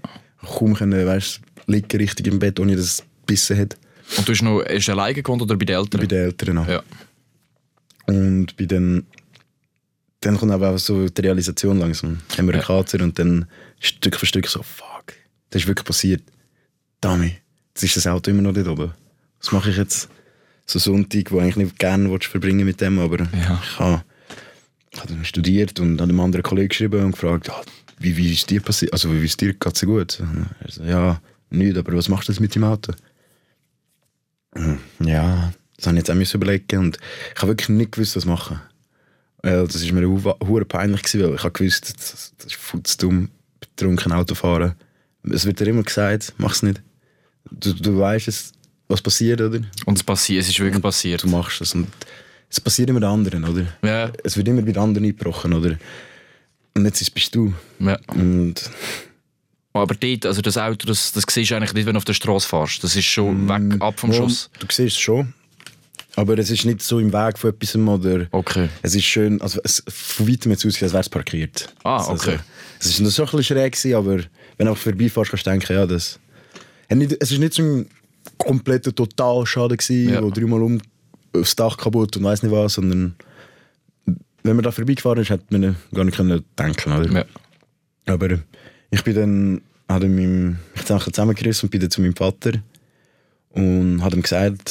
kaum 0.45 0.73
können, 0.73 1.05
weißt, 1.05 1.41
liegen 1.67 1.97
richtig 1.97 2.27
im 2.27 2.39
Bett, 2.39 2.59
ohne 2.59 2.75
dass 2.75 2.85
es 2.85 3.03
gebissen 3.21 3.57
hat. 3.57 3.77
Und 4.17 4.27
du 4.27 4.33
hast 4.33 4.41
noch 4.41 4.61
hast 4.63 4.87
du 4.87 4.91
alleine 4.91 5.21
gewohnt 5.21 5.41
oder 5.41 5.55
bei 5.55 5.65
den 5.65 5.77
Eltern? 5.77 6.01
Bei 6.01 6.07
den 6.07 6.23
Eltern 6.25 6.55
noch. 6.55 6.67
Ja. 6.67 6.83
Und 8.07 8.57
bei 8.57 8.65
den, 8.65 9.05
dann 10.21 10.37
kommt 10.37 10.51
aber 10.51 10.69
auch 10.71 10.77
so 10.77 11.07
die 11.09 11.21
Realisation 11.21 11.79
langsam. 11.79 12.19
Haben 12.37 12.47
wir 12.47 12.53
einen 12.53 12.61
Ja. 12.61 12.67
Kater 12.67 13.03
und 13.03 13.17
dann 13.19 13.45
Stück 13.79 14.15
für 14.17 14.25
Stück 14.25 14.47
so, 14.47 14.61
fuck, 14.63 15.13
das 15.49 15.63
ist 15.63 15.67
wirklich 15.67 15.85
passiert. 15.85 16.23
Dami, 17.01 17.35
jetzt 17.73 17.83
ist 17.83 17.97
das 17.97 18.07
Auto 18.07 18.29
immer 18.31 18.41
noch 18.43 18.53
dort 18.53 18.67
oben. 18.67 18.91
Was 19.39 19.51
mache 19.51 19.69
ich 19.71 19.77
jetzt? 19.77 20.09
So 20.67 20.77
Sonntag, 20.79 21.31
wo 21.31 21.39
eigentlich 21.39 21.55
nicht 21.57 21.79
gerne 21.79 22.17
verbringen 22.19 22.65
mit 22.65 22.79
dem, 22.81 22.99
aber 22.99 23.17
Ja. 23.33 23.59
ich 23.63 23.79
habe 23.79 24.03
habe 24.97 25.07
dann 25.07 25.23
studiert 25.25 25.79
und 25.79 26.01
habe 26.01 26.09
einem 26.09 26.19
anderen 26.19 26.43
Kollegen 26.43 26.67
geschrieben 26.69 27.03
und 27.05 27.11
gefragt, 27.13 27.47
ja, 27.47 27.61
wie, 27.99 28.17
wie 28.17 28.33
ist 28.33 28.49
dir 28.49 28.61
passiert? 28.61 28.91
Also 28.93 29.11
wie 29.13 29.23
ist 29.25 29.39
dir 29.39 29.53
geht's 29.53 29.79
dir 29.79 29.85
gut? 29.85 30.19
Er 30.19 30.71
so, 30.71 30.83
ja, 30.83 31.21
nichts, 31.49 31.77
aber 31.79 31.93
was 31.95 32.09
machst 32.09 32.27
du 32.27 32.33
jetzt 32.33 32.41
mit 32.41 32.53
dem 32.55 32.63
Auto? 32.65 32.93
Hm, 34.53 34.79
Ja, 34.99 35.53
das 35.81 35.87
habe 35.87 35.97
ich 35.97 36.01
jetzt 36.01 36.11
auch 36.11 36.15
müssen 36.15 36.37
überlegen 36.37 36.77
und 36.79 36.97
ich 37.35 37.41
habe 37.41 37.47
wirklich 37.51 37.69
nicht 37.69 37.91
gewusst, 37.91 38.15
was 38.15 38.25
machen. 38.25 38.61
Äh, 39.43 39.65
das 39.65 39.85
war 39.85 39.93
mir 39.93 40.07
hu- 40.07 40.47
hure 40.47 40.65
peinlich, 40.65 41.01
gewesen, 41.01 41.23
weil 41.27 41.35
ich 41.35 41.43
habe 41.43 41.51
gewusst, 41.51 41.93
das, 41.97 42.33
das 42.37 42.45
ist 42.47 42.55
futzdumm, 42.55 43.29
betrunken 43.59 44.11
Auto 44.11 44.35
fahren. 44.35 44.75
Es 45.23 45.45
wird 45.45 45.59
dir 45.59 45.67
immer 45.67 45.83
gesagt, 45.83 46.33
mach's 46.37 46.63
nicht. 46.63 46.81
Du, 47.49 47.73
du 47.73 47.97
weißt 47.99 48.27
es, 48.27 48.53
was 48.87 49.01
passiert, 49.01 49.41
oder? 49.41 49.61
Und 49.85 49.97
es, 49.97 50.03
passiert, 50.03 50.41
es 50.43 50.49
ist 50.49 50.59
wirklich 50.59 50.81
passiert. 50.81 51.23
Du 51.23 51.27
machst 51.27 51.61
es 51.61 51.73
und 51.73 51.87
es 52.49 52.59
passiert 52.59 52.89
immer 52.89 52.99
den 52.99 53.09
anderen, 53.09 53.43
oder? 53.45 53.65
Ja. 53.83 54.11
Es 54.23 54.37
wird 54.37 54.47
immer 54.47 54.61
bei 54.61 54.71
den 54.71 54.81
anderen 54.81 55.05
eingebrochen, 55.05 55.53
oder? 55.53 55.77
Und 56.75 56.85
jetzt 56.85 57.01
ist- 57.01 57.11
bist 57.13 57.33
du. 57.35 57.53
ja. 57.79 57.97
Und 58.09 58.69
Aber 59.73 59.95
dort, 59.95 60.25
also 60.25 60.41
das 60.41 60.57
Auto, 60.57 60.85
das, 60.87 61.13
das 61.13 61.23
siehst 61.29 61.51
du 61.51 61.55
eigentlich 61.55 61.73
nicht, 61.73 61.85
wenn 61.85 61.93
du 61.93 61.97
auf 61.97 62.05
der 62.05 62.13
Straße 62.13 62.47
fährst. 62.47 62.83
Das 62.83 62.95
ist 62.95 63.05
schon 63.05 63.45
Mm, 63.45 63.71
weg, 63.71 63.81
ab 63.81 63.99
vom 63.99 64.11
ja, 64.11 64.17
Schuss. 64.17 64.49
Du 64.59 64.67
siehst 64.69 64.95
es 64.95 64.99
schon. 64.99 65.33
Aber 66.15 66.37
es 66.37 66.49
ist 66.51 66.65
nicht 66.65 66.81
so 66.81 66.99
im 66.99 67.13
Weg 67.13 67.37
von 67.37 67.51
etwas 67.51 67.75
oder. 67.75 68.27
Okay. 68.31 68.67
Es 68.81 68.95
ist 68.95 69.05
schön, 69.05 69.41
also 69.41 69.59
es, 69.63 69.81
von 69.87 70.27
weitem 70.27 70.51
jetzt 70.51 70.65
aussieht, 70.65 70.83
als 70.83 70.91
wäre 70.93 71.01
es 71.01 71.09
parkiert. 71.09 71.73
Ah, 71.83 71.97
Also, 71.97 72.11
okay. 72.11 72.39
es 72.79 72.87
ist 72.87 72.99
noch 72.99 73.09
so 73.09 73.23
ein 73.23 73.29
bisschen 73.31 73.55
schräg, 73.57 73.73
gewesen, 73.73 73.95
aber 73.95 74.17
wenn 74.57 74.65
du 74.65 74.71
einfach 74.71 74.83
vorbeifährst, 74.83 75.31
kannst 75.31 75.45
du 75.45 75.49
denken, 75.49 75.73
ja, 75.73 75.85
das. 75.85 76.19
Es 76.89 77.31
ist 77.31 77.39
nicht 77.39 77.53
so 77.53 77.63
ein 77.63 77.85
kompletter 78.37 78.93
Totalschaden 78.93 79.77
gewesen, 79.77 80.09
Ja. 80.13 80.21
wo 80.21 80.29
dreimal 80.29 80.61
um 80.61 80.81
das 81.31 81.55
Dach 81.55 81.77
kaputt 81.77 82.17
und 82.17 82.23
weiß 82.25 82.43
nicht 82.43 82.51
was, 82.51 82.73
sondern 82.73 83.15
wenn 84.43 84.55
man 84.55 84.63
da 84.63 84.71
vorbeigefahren 84.71 85.21
ist, 85.21 85.29
hätte 85.29 85.45
man 85.57 85.75
gar 85.93 86.03
nicht 86.03 86.17
können 86.17 86.43
denken 86.59 86.91
oder? 86.93 87.09
Ja. 87.11 87.25
Aber 88.13 88.37
ich 88.89 89.03
bin 89.03 89.15
dann, 89.15 89.61
habe 89.87 90.09
meinem, 90.09 90.57
ich 90.75 90.89
habe 90.89 91.03
zusammengerissen 91.11 91.67
und 91.67 91.71
bin 91.71 91.79
dann 91.79 91.91
zu 91.91 92.01
meinem 92.01 92.15
Vater 92.15 92.53
und 93.53 94.01
habe 94.03 94.15
ihm 94.15 94.21
gesagt, 94.21 94.61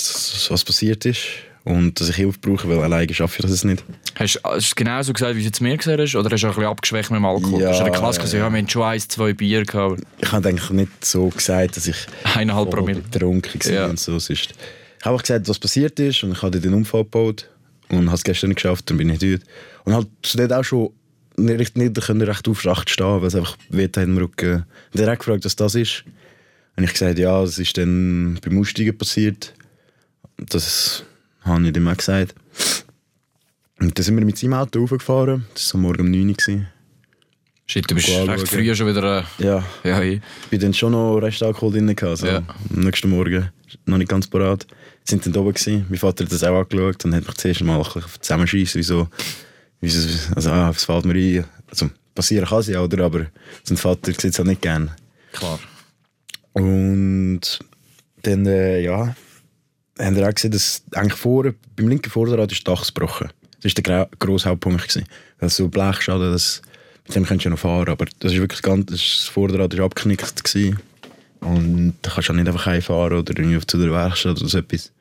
was 0.51 0.65
passiert 0.65 1.05
ist 1.05 1.21
und 1.65 2.01
dass 2.01 2.09
ich 2.09 2.17
Hilfe 2.17 2.39
brauche, 2.41 2.69
weil 2.69 2.81
alleine 2.81 3.13
schaffe 3.13 3.43
ich 3.43 3.51
das 3.51 3.65
nicht. 3.65 3.85
Hast 4.15 4.41
du 4.43 4.49
es 4.51 4.75
genau 4.75 5.03
so 5.03 5.13
gesagt, 5.13 5.37
wie 5.37 5.43
du 5.43 5.51
es 5.53 5.61
mir 5.61 5.77
gesagt 5.77 6.01
hast? 6.01 6.15
Oder 6.15 6.31
hast 6.31 6.43
du 6.43 6.47
auch 6.47 6.51
ein 6.53 6.55
bisschen 6.57 6.71
abgeschwächt 6.71 7.11
mit 7.11 7.19
dem 7.19 7.25
Alkohol? 7.27 7.61
Ja, 7.61 7.69
hast 7.71 7.81
du 7.81 7.85
in 7.87 7.93
der 7.93 8.01
Klasse 8.01 8.21
gesagt, 8.21 8.35
ja. 8.35 8.47
ja, 8.47 8.51
wir 8.53 8.59
haben 8.59 8.69
schon 8.69 8.83
eins, 8.83 9.09
zwei 9.09 9.33
Bier 9.35 9.65
gehabt. 9.65 10.03
Ich 10.21 10.33
habe 10.33 10.49
eigentlich 10.49 10.71
nicht 10.71 11.05
so 11.05 11.29
gesagt, 11.29 11.77
dass 11.77 11.87
ich 11.87 11.97
Eineinhalb 12.35 12.71
Promille. 12.71 13.01
betrunken 13.01 13.61
war 13.65 13.73
Ja. 13.73 13.87
und 13.87 13.99
so. 14.01 14.17
Ich 14.17 14.49
habe 15.03 15.11
einfach 15.15 15.23
gesagt, 15.23 15.49
was 15.49 15.59
passiert 15.59 15.99
ist 16.01 16.23
und 16.25 16.33
ich 16.33 16.43
habe 16.43 16.59
den 16.61 16.75
Unfall 16.75 17.05
gebaut 17.05 17.49
und 17.91 18.07
habe 18.07 18.17
es 18.17 18.25
gestern 18.25 18.49
nicht 18.51 18.57
geschafft, 18.63 18.89
dann 18.91 18.97
bin 18.99 19.11
ich 19.11 19.19
dort. 19.19 19.43
Und 19.85 19.95
halt 19.95 20.09
zu 20.23 20.37
dort 20.39 20.53
auch 20.53 20.65
schon 20.65 20.91
nicht, 21.37 21.77
nicht 21.77 22.09
recht 22.09 22.49
aufrecht 22.49 22.91
stehen, 22.91 23.21
weil 23.21 23.29
es 23.29 23.35
einfach 23.35 23.57
weht 23.71 23.97
im 23.97 24.17
Rücken. 24.19 24.65
Und 24.93 25.01
er 25.01 25.11
hat 25.11 25.19
gefragt, 25.21 25.45
was 25.45 25.57
das 25.57 25.75
ist. 25.75 26.05
Und 26.81 26.85
ich 26.85 26.95
gesagt, 26.95 27.19
ja, 27.19 27.43
das 27.43 27.59
ist 27.59 27.77
dann 27.77 28.39
beim 28.43 28.59
Aussteigen 28.59 28.97
passiert. 28.97 29.53
Das 30.39 31.05
habe 31.43 31.69
ich 31.69 31.77
ihm 31.77 31.87
auch 31.87 31.95
gesagt. 31.95 32.35
Und 33.79 33.99
dann 33.99 34.03
sind 34.03 34.17
wir 34.17 34.25
mit 34.25 34.39
seinem 34.39 34.55
Auto 34.55 34.81
raufgefahren. 34.81 35.45
Das 35.53 35.75
war 35.75 35.81
morgen 35.83 36.01
um 36.01 36.11
9 36.11 36.31
Uhr. 36.31 36.67
Shit, 37.67 37.91
du 37.91 37.95
bist 37.95 38.09
recht 38.09 38.27
anschauen. 38.27 38.47
früh 38.47 38.75
schon 38.75 38.87
wieder... 38.89 39.19
Äh, 39.19 39.45
Ja, 39.45 39.63
ja, 39.85 40.01
ich. 40.01 40.23
ich 40.45 40.49
bin 40.49 40.59
dann 40.59 40.73
schon 40.73 40.93
noch 40.93 41.19
Restalkohol 41.19 41.71
drin. 41.71 41.95
Also 42.01 42.27
Ja. 42.27 42.37
Am 42.39 42.81
nächsten 42.81 43.11
Morgen 43.11 43.51
noch 43.85 43.99
nicht 43.99 44.09
ganz 44.09 44.27
parat. 44.27 44.67
Sind 45.05 45.27
dann 45.27 45.35
da 45.35 45.41
oben 45.41 45.53
gewesen. 45.53 45.85
Mein 45.91 45.99
Vater 45.99 46.25
hat 46.25 46.33
das 46.33 46.43
auch 46.45 46.59
angeschaut 46.61 47.05
und 47.05 47.15
hat 47.15 47.27
mich 47.27 47.37
zuerst 47.37 47.63
mal 47.63 47.77
ein 47.77 47.83
bisschen 47.83 48.05
zusammenschießen, 48.23 48.79
wieso 48.79 49.07
Wieso, 49.83 50.35
also, 50.35 50.51
ah, 50.51 50.71
es 50.71 50.85
fällt 50.85 51.05
mir 51.05 51.15
ein. 51.15 51.45
Also, 51.69 51.91
passieren 52.15 52.47
kann 52.47 52.61
es 52.61 52.69
ja, 52.69 52.81
oder? 52.81 53.05
Aber 53.05 53.27
sein 53.65 53.77
Vater 53.77 54.13
sieht 54.13 54.25
es 54.25 54.39
halt 54.39 54.49
nicht 54.49 54.63
gerne. 54.63 54.97
Klar. 55.33 55.59
Und 56.61 57.40
dann, 58.23 58.47
äh, 58.47 58.81
ja, 58.81 59.14
haben 59.99 60.17
wir 60.17 60.29
auch 60.29 60.35
gesehen, 60.35 60.50
dass 60.50 60.83
eigentlich 60.93 61.19
vor, 61.19 61.52
beim 61.76 61.88
linken 61.88 62.11
Vorderrad 62.11 62.52
ist 62.52 62.67
das 62.67 62.79
Dach 62.79 62.87
gebrochen. 62.87 63.31
Das 63.62 63.75
war 63.76 63.83
der 63.83 64.09
grosse 64.19 64.49
Hauptpunkt. 64.49 64.83
Gewesen. 64.83 65.07
Also 65.38 65.69
Blechschaden, 65.69 66.33
das, 66.33 66.62
mit 67.07 67.17
dem 67.17 67.25
könntest 67.25 67.45
du 67.45 67.49
ja 67.49 67.50
noch 67.50 67.59
fahren, 67.59 67.88
aber 67.88 68.07
das 68.19 68.33
ist 68.33 68.38
wirklich 68.38 68.62
ganz, 68.62 68.87
das 68.87 69.31
Vorderrad 69.33 69.76
war 69.76 69.87
abgeknickt. 69.87 70.45
Gewesen. 70.45 70.79
Und 71.40 71.95
da 72.02 72.11
kannst 72.11 72.29
du 72.29 72.33
auch 72.33 72.37
nicht 72.37 72.49
einfach 72.49 72.67
heimfahren 72.67 73.19
oder 73.19 73.33
irgendwie 73.37 73.67
zu 73.67 73.79
der 73.79 73.90
Werkstatt 73.90 74.38
oder 74.38 74.49
so 74.49 74.59
etwas. 74.59 74.93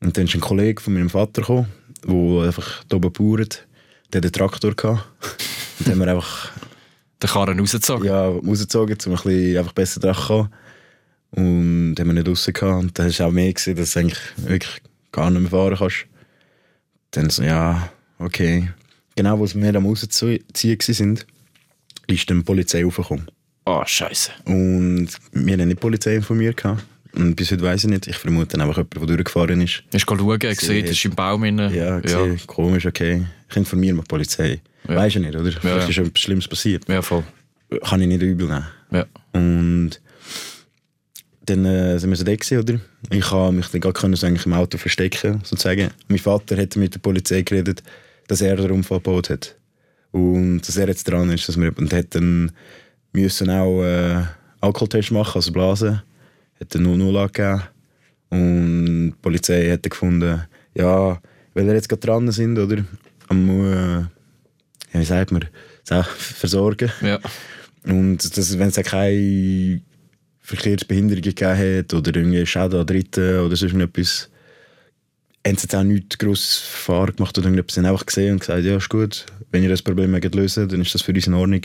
Und 0.00 0.16
dann 0.16 0.24
ist 0.24 0.34
ein 0.34 0.40
Kollege 0.40 0.82
von 0.82 0.92
meinem 0.92 1.08
Vater 1.08 1.40
gekommen, 1.40 1.66
der 2.06 2.46
einfach 2.46 2.82
hier 2.88 2.96
oben 2.96 3.12
bauert. 3.12 3.66
Der 4.12 4.18
hatte 4.18 4.26
einen 4.26 4.32
Traktor. 4.32 4.74
Gehabt. 4.74 5.04
Und 5.78 5.88
dann 5.88 5.94
haben 5.94 6.00
wir 6.00 6.12
einfach 6.12 6.50
Den 7.22 7.30
Karren 7.30 7.58
rausgezogen. 7.58 8.06
ja, 8.06 8.28
rausgezogen, 8.28 8.98
um 9.06 9.12
ein 9.12 9.16
bisschen 9.16 9.58
einfach 9.58 9.72
besser 9.72 10.00
dran 10.00 10.14
zu 10.14 10.26
kommen. 10.26 10.48
Und 11.36 11.96
haben 11.98 12.06
wir 12.06 12.14
nicht 12.14 12.28
raus 12.28 12.48
gehabt. 12.52 12.82
Und 12.82 12.98
dann 12.98 13.06
hast 13.06 13.18
du 13.18 13.24
auch 13.24 13.32
mehr 13.32 13.52
gesehen, 13.52 13.76
dass 13.76 13.92
du 13.92 14.00
eigentlich 14.00 14.20
wirklich 14.36 14.82
gar 15.10 15.30
nicht 15.30 15.42
mehr 15.42 15.50
fahren 15.50 15.76
kannst. 15.76 16.06
Dann 17.10 17.30
so, 17.30 17.42
ja, 17.42 17.90
okay. 18.18 18.70
Genau, 19.16 19.40
als 19.40 19.54
wir 19.54 19.74
am 19.74 19.86
rausziehen 19.86 20.44
sind, 20.52 21.26
ist 22.06 22.30
dann 22.30 22.38
die 22.38 22.44
Polizei 22.44 22.84
aufgekommen. 22.84 23.26
Oh, 23.66 23.82
Scheiße. 23.84 24.30
Und 24.44 25.08
wir 25.32 25.52
haben 25.52 25.68
nicht 25.68 25.78
die 25.78 25.80
Polizei 25.80 26.16
informiert. 26.16 26.56
Gehabt. 26.56 26.84
Und 27.14 27.36
bis 27.36 27.50
heute 27.52 27.62
weiss 27.62 27.84
ich 27.84 27.90
nicht. 27.90 28.06
Ich 28.08 28.16
vermute 28.16 28.56
dann 28.56 28.62
einfach 28.62 28.76
jemand, 28.76 28.94
der 28.94 29.16
durchgefahren 29.16 29.60
ist. 29.60 29.84
Hast 29.92 30.10
du 30.10 30.16
schauen, 30.16 30.38
gesehen, 30.38 30.82
das 30.82 30.90
ist 30.90 31.04
im 31.04 31.14
Baum 31.14 31.42
drin. 31.42 31.72
Ja, 31.72 32.00
gesehen, 32.00 32.40
komisch, 32.46 32.86
okay. 32.86 33.24
Ich 33.48 33.56
informiere 33.56 33.94
mal 33.94 34.02
die 34.02 34.08
Polizei. 34.08 34.60
Ja. 34.88 34.96
Weisst 34.96 35.16
du 35.16 35.20
nicht, 35.20 35.34
oder? 35.34 35.50
Vielleicht 35.52 35.64
ja. 35.64 35.88
ist 35.88 35.98
etwas 35.98 36.20
Schlimmes 36.20 36.48
passiert. 36.48 36.88
Ja, 36.88 37.00
voll. 37.02 37.24
Kann 37.82 38.00
ich 38.02 38.08
nicht 38.08 38.22
übel 38.22 38.48
nehmen. 38.48 38.66
Ja. 38.90 39.06
Und 39.32 40.00
dann 41.46 41.64
äh, 41.64 41.98
sind 41.98 42.10
wir 42.10 42.16
so 42.16 42.24
da 42.24 42.34
gewesen, 42.34 42.58
oder? 42.58 42.80
Ich 43.10 43.24
konnte 43.24 43.56
mich 43.56 43.68
dann 43.68 43.80
gar 43.80 43.92
können, 43.92 44.16
so 44.16 44.26
eigentlich 44.26 44.46
im 44.46 44.54
Auto 44.54 44.78
verstecken, 44.78 45.40
sozusagen. 45.44 45.90
Mein 46.08 46.18
Vater 46.18 46.56
hat 46.56 46.76
mit 46.76 46.94
der 46.94 47.00
Polizei 47.00 47.42
geredet, 47.42 47.82
dass 48.28 48.40
er 48.40 48.56
den 48.56 48.70
Unfall 48.70 48.98
gebaut 48.98 49.30
hat. 49.30 49.56
Und 50.12 50.62
dass 50.62 50.76
er 50.76 50.88
jetzt 50.88 51.08
dran 51.08 51.30
ist. 51.30 51.48
Dass 51.48 51.58
wir, 51.58 51.76
und 51.76 51.92
hat 51.92 52.14
dann 52.14 52.52
müssen 53.12 53.50
auch 53.50 53.82
äh, 53.82 54.22
Alkoholtest 54.60 55.10
machen, 55.10 55.36
also 55.36 55.52
blasen. 55.52 56.02
Hat 56.60 56.74
dann 56.74 56.86
0-0 56.86 57.18
angegeben. 57.18 57.62
Und 58.30 59.06
die 59.10 59.14
Polizei 59.20 59.70
hat 59.70 59.84
dann 59.84 59.90
gefunden, 59.90 60.42
ja, 60.74 61.20
weil 61.52 61.66
wir 61.66 61.74
jetzt 61.74 61.88
gerade 61.88 62.00
dran 62.00 62.30
sind, 62.30 62.58
oder? 62.58 62.84
Am, 63.28 63.48
äh, 63.48 63.98
ja, 64.92 65.00
wie 65.00 65.04
sagt 65.04 65.32
man, 65.32 65.44
versorgen. 65.84 66.90
Ja. 67.02 67.18
Und 67.84 68.36
das, 68.36 68.58
wenn 68.58 68.68
es 68.68 68.76
keine 68.76 69.82
Verkehrsbehinderungen 70.44 71.22
gegeben 71.22 71.78
hat 71.78 71.94
oder 71.94 72.14
irgendwie 72.14 72.44
Schäden 72.44 72.78
an 72.80 72.86
Dritten 72.86 73.38
oder 73.40 73.56
sonst 73.56 73.74
etwas, 73.74 74.28
haben 75.46 75.56
sie 75.56 75.62
jetzt 75.64 75.74
auch 75.74 75.82
nichts 75.82 76.18
gross 76.18 76.58
Fahr 76.58 77.10
gemacht 77.12 77.36
oder 77.38 77.46
irgendetwas. 77.46 77.74
Sie 77.74 77.80
haben 77.80 77.86
einfach 77.86 78.04
gesehen 78.06 78.32
und 78.34 78.40
gesagt, 78.40 78.62
ja, 78.62 78.76
ist 78.76 78.88
gut, 78.90 79.24
wenn 79.50 79.62
ihr 79.62 79.70
das 79.70 79.80
Problem 79.82 80.10
mögt 80.10 80.34
lösen 80.34 80.68
dann 80.68 80.82
ist 80.82 80.94
das 80.94 81.00
für 81.02 81.12
uns 81.12 81.26
in 81.26 81.34
Ordnung. 81.34 81.62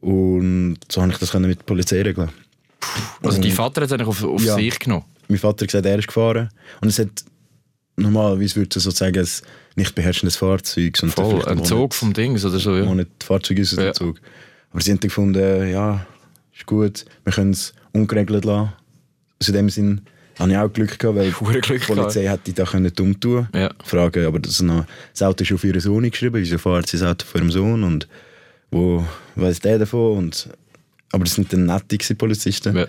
Und 0.00 0.78
so 0.90 1.02
habe 1.02 1.12
ich 1.12 1.18
das 1.18 1.32
mit 1.34 1.58
der 1.60 1.64
Polizei 1.64 2.00
regeln. 2.02 2.30
Also 3.22 3.40
dein 3.40 3.52
Vater 3.52 3.82
hat 3.82 3.88
es 3.88 3.92
eigentlich 3.92 4.08
auf, 4.08 4.24
auf 4.24 4.42
Ja. 4.42 4.56
sich 4.56 4.78
genommen. 4.78 5.04
Mein 5.28 5.38
Vater 5.38 5.62
hat 5.64 5.68
gesagt, 5.68 5.86
er 5.86 5.98
ist 5.98 6.08
gefahren. 6.08 6.48
Und 6.80 6.88
es 6.88 6.98
hat 6.98 7.10
normalerweise 7.96 8.56
würde 8.56 8.76
es 8.78 8.82
sozusagen 8.84 9.18
ein 9.18 9.28
nicht 9.76 9.94
beherrschendes 9.94 10.36
Fahrzeug 10.36 10.98
und 11.02 11.10
Voll, 11.12 11.44
ein 11.44 11.62
Zug 11.64 11.94
vom 11.94 12.12
Dings 12.14 12.44
oder 12.44 12.58
so. 12.58 12.74
Ja. 12.74 12.94
das 12.94 13.06
Fahrzeug 13.22 13.58
ist 13.58 13.72
es 13.72 13.78
Ja. 13.78 13.92
Zug. 13.92 14.18
Aber 14.70 14.80
sie 14.80 14.90
haben 14.90 15.00
dann 15.00 15.08
gefunden, 15.08 15.70
ja, 15.70 16.06
ist 16.56 16.66
gut, 16.66 17.04
wir 17.24 17.32
können 17.32 17.50
es 17.52 17.74
ungeregelt 17.92 18.44
lassen. 18.44 18.72
Also 19.38 19.52
in 19.52 19.56
dem 19.56 19.70
Sinn 19.70 20.00
habe 20.38 20.50
ich 20.50 20.56
auch 20.56 20.72
Glück 20.72 20.98
gehabt, 20.98 21.18
weil 21.18 21.30
Glück 21.30 21.66
die 21.66 21.78
Polizei 21.78 22.26
hätte 22.26 22.52
da 22.52 22.64
können 22.64 22.92
dumm 22.94 23.18
tun 23.18 23.48
Ja. 23.54 23.70
Fragen, 23.84 24.24
aber 24.24 24.38
das, 24.38 24.62
noch, 24.62 24.86
das 25.12 25.22
Auto 25.22 25.42
ist 25.42 25.52
auf 25.52 25.64
ihren 25.64 25.80
Sohn 25.80 26.10
geschrieben, 26.10 26.36
wieso 26.40 26.58
fährt 26.58 26.88
sie 26.88 26.98
das 26.98 27.06
Auto 27.06 27.26
von 27.26 27.40
ihrem 27.42 27.50
Sohn 27.50 27.84
und 27.84 28.08
wo 28.70 29.06
weiß 29.36 29.60
der 29.60 29.78
davon? 29.78 30.18
Und, 30.18 30.48
aber 31.12 31.24
das 31.24 31.34
sind 31.34 31.52
dann 31.52 31.66
nette 31.66 32.14
Polizisten. 32.14 32.76
Ja. 32.76 32.86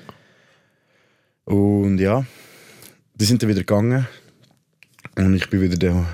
Und 1.45 1.97
ja, 1.97 2.25
die 3.15 3.25
sind 3.25 3.43
dann 3.43 3.49
wieder 3.49 3.59
gegangen. 3.61 4.07
Und 5.15 5.35
ich 5.35 5.49
bin 5.49 5.61
wieder 5.61 5.77
da 5.77 6.05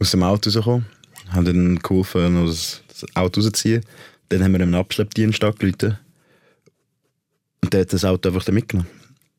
aus 0.00 0.10
dem 0.10 0.22
Auto 0.22 0.48
rausgekommen. 0.48 0.86
Habe 1.30 1.52
dann 1.52 1.78
geholfen, 1.78 2.46
das 2.46 2.82
Auto 3.14 3.40
rauszuziehen. 3.40 3.84
Dann 4.30 4.42
haben 4.42 4.52
wir 4.52 4.60
einen 4.60 4.74
Abschleppdienst 4.74 5.44
angerufen. 5.44 5.98
Und 7.68 7.74
der 7.74 7.82
hat 7.82 7.92
das 7.92 8.02
Auto 8.02 8.30
einfach 8.30 8.44
dann 8.44 8.54
mitgenommen. 8.54 8.88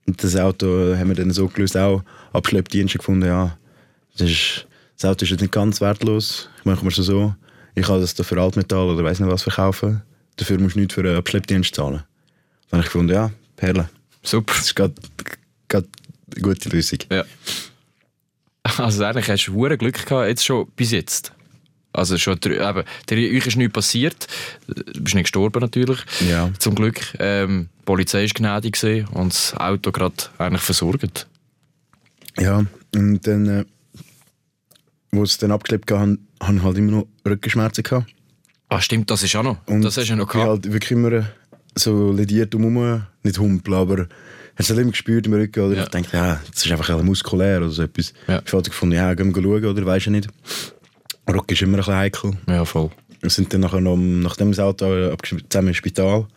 Und 0.06 0.24
das 0.24 0.36
Auto 0.36 0.96
haben 0.96 1.08
wir 1.08 1.16
dann 1.16 1.32
so 1.32 1.48
gelöst, 1.48 1.76
auch 1.76 2.04
Abschleppdienste 2.32 3.00
gefunden, 3.00 3.26
ja, 3.26 3.58
das, 4.16 4.30
ist, 4.30 4.68
das 4.96 5.10
Auto 5.10 5.24
ist 5.24 5.32
jetzt 5.32 5.42
nicht 5.42 5.52
ganz 5.52 5.82
wertlos. 5.82 6.48
Ich 6.60 6.66
mache 6.66 6.86
mir 6.86 6.92
schon 6.92 7.06
so, 7.06 7.34
ich 7.74 7.88
kann 7.88 8.00
das 8.00 8.14
da 8.14 8.22
für 8.22 8.40
Altmetall 8.40 8.88
oder 8.88 9.04
weiß 9.04 9.20
nicht 9.20 9.32
was 9.32 9.42
verkaufen. 9.42 10.04
Dafür 10.36 10.60
musst 10.60 10.76
du 10.76 10.80
nichts 10.80 10.94
für 10.94 11.02
einen 11.02 11.18
Abschleppdienst 11.18 11.74
zahlen. 11.74 12.04
Dann 12.70 12.78
habe 12.78 12.82
ich 12.82 12.86
gefunden, 12.86 13.16
ja, 13.16 13.32
Perle. 13.56 13.90
Super. 14.22 14.54
Das 14.54 14.66
ist 14.66 14.76
gerade 14.76 14.94
eine 15.72 15.86
gute 16.40 16.70
Lösung. 16.70 17.00
Ja. 17.12 17.24
Also 18.78 19.06
eigentlich 19.06 19.28
hast 19.28 19.48
du 19.48 19.54
Glück 19.76 20.06
gehabt, 20.06 20.28
jetzt 20.28 20.46
schon 20.46 20.70
bis 20.76 20.92
jetzt. 20.92 21.34
Also 22.00 22.18
schon, 22.18 22.36
eben, 22.44 22.84
der, 23.10 23.18
euch 23.18 23.46
ist 23.48 23.56
nichts 23.58 23.74
passiert. 23.74 24.28
Du 24.68 25.02
bist 25.04 25.16
nicht 25.16 25.26
gestorben 25.26 25.60
natürlich, 25.62 26.00
Ja. 26.28 26.50
zum 26.60 26.76
Glück. 26.76 27.00
Ähm, 27.20 27.70
die 27.82 27.86
Polizei 27.86 28.22
war 28.24 28.28
gnädig 28.30 28.80
gewesen 28.80 29.08
und 29.10 29.34
das 29.34 29.54
Auto 29.56 29.92
gerade 29.92 30.16
eigentlich 30.38 30.62
versorgt. 30.62 31.28
Ja, 32.40 32.64
und 32.96 33.28
dann, 33.28 33.48
äh, 33.48 33.66
wo 35.12 35.24
es 35.24 35.38
dann 35.38 35.52
abgeklebt 35.52 35.92
hat, 35.92 36.00
habe 36.42 36.56
ich 36.58 36.64
halt 36.64 36.78
immer 36.78 36.92
noch 36.92 37.08
Rückenschmerzen 37.28 37.84
gehabt. 37.84 38.08
Ah 38.70 38.80
stimmt, 38.82 39.10
das 39.10 39.24
ist 39.24 39.36
auch 39.36 39.44
noch. 39.44 39.58
Und 39.68 39.82
das 39.82 39.98
hast 39.98 40.06
du 40.08 40.12
ja 40.12 40.16
noch 40.16 40.28
ich 40.28 40.32
gehabt. 40.34 40.48
halt 40.50 40.72
wirklich 40.72 40.92
immer 40.92 41.26
so 41.76 42.12
lediert 42.12 42.54
umherum, 42.56 43.04
nicht 43.24 43.40
humpeln, 43.40 43.76
aber 43.78 44.08
hast 44.56 44.70
du 44.70 44.74
halt 44.74 44.84
immer 44.84 44.92
gespürt 44.92 45.26
im 45.26 45.34
Rücken, 45.34 45.60
oder? 45.64 45.76
Ja. 45.76 45.84
Ich 45.84 45.90
dachte, 45.90 46.16
ja, 46.16 46.40
das 46.54 46.66
ist 46.66 46.72
einfach 46.72 46.90
ein 46.90 47.04
muskulär 47.06 47.58
oder 47.58 47.70
so 47.72 47.82
etwas. 47.82 48.14
Ja. 48.28 48.42
Ich 48.46 48.54
habe 48.54 48.62
gefunden, 48.64 48.96
ja, 48.96 49.14
gehen 49.16 49.34
wir 49.36 49.42
schauen, 49.42 49.66
oder? 49.66 49.86
Weisst 49.86 50.06
du 50.06 50.12
nicht. 50.12 50.28
Rücken 51.34 51.54
ist 51.54 51.62
immer 51.62 51.78
ein 51.78 51.78
bisschen 51.78 51.96
heikel. 51.96 52.38
Ja, 52.48 52.66
voll. 52.66 52.90
Wir 53.22 53.30
sind 53.30 53.54
dann 53.54 53.62
nachher 53.62 53.82
noch, 53.82 53.98
nachdem 53.98 54.52
das 54.52 54.60
Auto 54.60 55.12
abgeschrieben 55.12 55.46
zusammen 55.50 55.70
ins 55.70 55.78
Spital. 55.78 56.28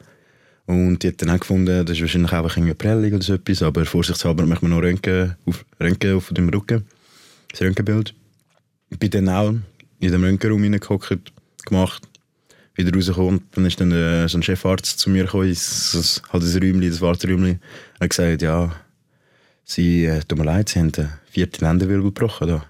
Und 0.66 1.02
die 1.02 1.08
hat 1.08 1.20
dann 1.20 1.30
auch 1.30 1.40
gefunden, 1.40 1.84
das 1.84 1.96
ist 1.96 2.02
wahrscheinlich 2.02 2.32
einfach 2.32 2.56
eine 2.56 2.74
Prellung 2.74 3.14
oder 3.14 3.22
so 3.22 3.34
etwas, 3.34 3.62
aber 3.62 3.84
vorsichtshalber 3.84 4.46
machen 4.46 4.62
wir 4.62 4.76
noch 4.76 4.82
Röntgen 4.82 5.36
auf, 5.46 5.64
Röntgen 5.80 6.16
auf 6.16 6.28
dem 6.32 6.48
Rücken. 6.48 6.86
Das 7.50 7.60
Röntgenbild. 7.60 8.14
Ich 8.90 8.98
bin 8.98 9.10
dann 9.10 9.28
auch 9.28 9.54
in 10.00 10.12
dem 10.12 10.24
Röntgenraum 10.24 10.62
reingehockt, 10.62 11.32
gemacht, 11.64 12.02
wieder 12.74 12.94
rausgekommen. 12.94 13.42
Dann 13.52 13.66
ist 13.66 13.80
dann 13.80 13.92
äh, 13.92 14.28
so 14.28 14.38
ein 14.38 14.42
Chefarzt 14.42 14.98
zu 14.98 15.10
mir 15.10 15.24
gekommen, 15.24 15.48
ins, 15.48 15.92
das, 15.92 16.22
halt 16.32 16.42
das 16.42 16.54
Räumchen, 16.54 16.90
das 16.90 17.00
Warteräumchen. 17.00 17.60
Er 17.98 18.04
hat 18.04 18.10
gesagt, 18.10 18.42
ja, 18.42 18.72
sie, 19.64 20.04
äh, 20.04 20.20
tut 20.20 20.38
mir 20.38 20.44
leid, 20.44 20.68
sie 20.68 20.78
haben 20.78 20.92
den 20.92 21.10
vierten 21.30 21.64
Lendenwirbel 21.64 22.04
gebrochen 22.04 22.48
da. 22.48 22.64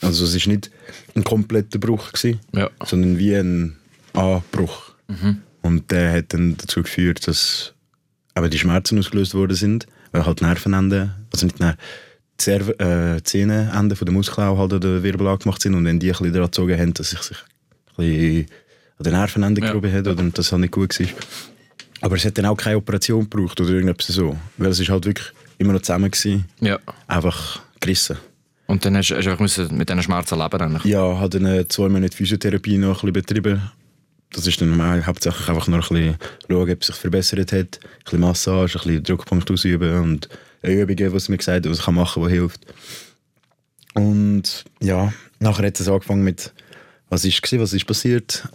Also 0.00 0.24
es 0.24 0.34
war 0.46 0.52
nicht 0.52 0.70
ein 1.14 1.24
kompletter 1.24 1.78
Bruch, 1.78 2.12
gewesen, 2.12 2.40
Ja. 2.52 2.70
sondern 2.84 3.18
wie 3.18 3.34
ein 3.34 3.76
Anbruch. 4.12 4.92
Und 5.62 5.90
der 5.90 6.12
hat 6.12 6.32
dann 6.34 6.56
dazu 6.56 6.82
geführt, 6.82 7.26
dass 7.26 7.72
eben 8.36 8.50
die 8.50 8.58
Schmerzen 8.58 8.98
ausgelöst 8.98 9.34
worden 9.34 9.56
sind, 9.56 9.86
weil 10.12 10.26
halt 10.26 10.42
Nervenenden, 10.42 11.12
also 11.32 11.46
nicht 11.46 11.60
Ner 11.60 11.76
die 12.40 12.42
Serv- 12.50 12.80
äh, 12.82 13.22
Zähneenden 13.22 13.96
von 13.96 14.06
der 14.06 14.12
Muskeln 14.12 14.48
auch 14.48 14.58
halt 14.58 14.72
an 14.72 14.80
der 14.80 15.02
Wirbel 15.04 15.28
angemacht 15.28 15.62
sind 15.62 15.74
und 15.74 15.84
wenn 15.84 16.00
die 16.00 16.08
ein 16.08 16.12
bisschen 16.12 16.32
daran 16.32 16.46
gezogen 16.48 16.78
haben, 16.78 16.92
dass 16.94 17.10
sich 17.10 17.20
sich 17.22 17.36
ein 17.96 18.04
bisschen 18.06 18.46
an 18.98 19.04
den 19.04 19.12
Nervenenden 19.12 19.64
Ja. 19.64 19.70
gehoben 19.70 19.92
hat 19.92 20.06
oder 20.08 20.22
das 20.30 20.50
halt 20.50 20.60
nicht 20.62 20.72
gut 20.72 20.98
war. 20.98 21.06
Aber 22.00 22.16
es 22.16 22.24
hat 22.24 22.36
dann 22.36 22.46
auch 22.46 22.56
keine 22.56 22.76
Operation 22.76 23.28
gebraucht 23.30 23.60
oder 23.60 23.70
irgendetwas 23.70 24.08
so, 24.08 24.36
weil 24.58 24.70
es 24.70 24.80
ist 24.80 24.88
halt 24.90 25.06
wirklich 25.06 25.28
immer 25.58 25.72
noch 25.74 25.82
zusammen 25.82 26.10
gewesen, 26.10 26.44
Ja. 26.60 26.78
einfach 27.06 27.60
gerissen. 27.80 28.16
Und 28.66 28.84
dann 28.84 28.96
hast 28.96 29.10
du 29.10 29.16
einfach 29.16 29.38
mit 29.72 29.88
diesen 29.88 30.02
Schmerzen 30.02 30.38
leben. 30.38 30.60
Eigentlich. 30.60 30.84
Ja, 30.84 31.18
habe 31.18 31.38
dann 31.38 31.46
äh, 31.46 31.68
zwei 31.68 31.88
Monate 31.88 32.16
Physiotherapie 32.16 32.78
noch 32.78 32.88
ein 32.88 33.12
bisschen 33.12 33.12
betrieben. 33.12 33.70
Das 34.30 34.46
ist 34.46 34.60
dann 34.60 35.06
hauptsächlich 35.06 35.48
einfach 35.48 35.68
nur 35.68 35.78
ein 35.78 35.88
bisschen 35.88 36.16
schauen, 36.48 36.70
ob 36.70 36.80
es 36.80 36.86
sich 36.86 36.96
verbessert 36.96 37.52
hat. 37.52 37.78
Ein 37.82 38.04
bisschen 38.04 38.20
Massage, 38.20 38.78
ein 38.78 38.84
bisschen 38.84 39.02
Druckpunkt 39.04 39.50
ausüben 39.50 40.00
und 40.00 40.28
Übungen, 40.62 41.12
was 41.12 41.28
mir 41.28 41.36
gesagt 41.36 41.66
hat, 41.66 41.70
was 41.70 41.80
ich 41.80 41.86
machen 41.88 42.22
kann, 42.22 42.32
die 42.32 42.38
hilft. 42.38 42.66
Und 43.94 44.64
ja, 44.80 45.12
nachher 45.38 45.66
hat 45.66 45.78
es 45.78 45.88
angefangen 45.88 46.24
mit, 46.24 46.52
was 47.10 47.24
ist 47.24 47.42
gewesen, 47.42 47.62
was 47.62 47.72
ist 47.72 47.86
passiert. 47.86 48.48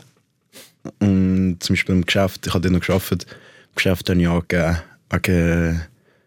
Und 1.00 1.58
zum 1.60 1.76
Beispiel 1.76 1.96
im 1.96 2.06
Geschäft, 2.06 2.48
ich 2.48 2.54
habe 2.54 2.62
dann 2.62 2.74
noch 2.74 2.86
gearbeitet, 2.86 3.26
im 3.70 3.76
Geschäft 3.76 4.10
habe 4.10 4.20
ich 4.20 4.28
angegeben, 4.28 5.82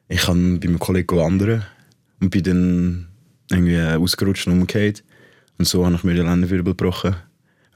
ich 0.09 0.21
kann 0.21 0.61
bei 0.61 0.69
meinem 0.69 0.79
Kollegen 0.79 1.17
wandern 1.17 1.67
und 2.21 2.31
bin 2.31 2.43
dann 2.43 3.09
irgendwie 3.53 3.81
ausgerutscht 3.81 4.47
und 4.47 4.55
umgekehrt. 4.55 5.05
Und 5.59 5.67
so 5.67 5.85
habe 5.85 5.95
ich 5.95 6.05
mir 6.05 6.15
den 6.15 6.27
Lendenwirbel 6.27 6.73
gebrochen. 6.75 7.17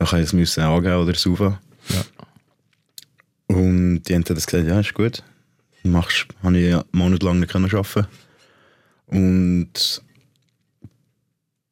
Ich 0.00 0.12
habe 0.12 0.22
es 0.22 0.32
müssen 0.32 0.62
angeben 0.62 0.96
oder 0.96 1.14
saufen. 1.14 1.58
Ja. 1.88 2.04
Und 3.56 4.02
die 4.02 4.14
haben 4.14 4.24
dann 4.24 4.34
gesagt, 4.36 4.52
ja, 4.66 4.80
ist 4.80 4.94
gut. 4.94 5.22
Machst, 5.84 6.26
habe 6.42 6.58
ich 6.58 6.76
monatelang 6.92 7.38
nicht 7.40 7.54
arbeiten. 7.54 8.06
Und 9.06 10.02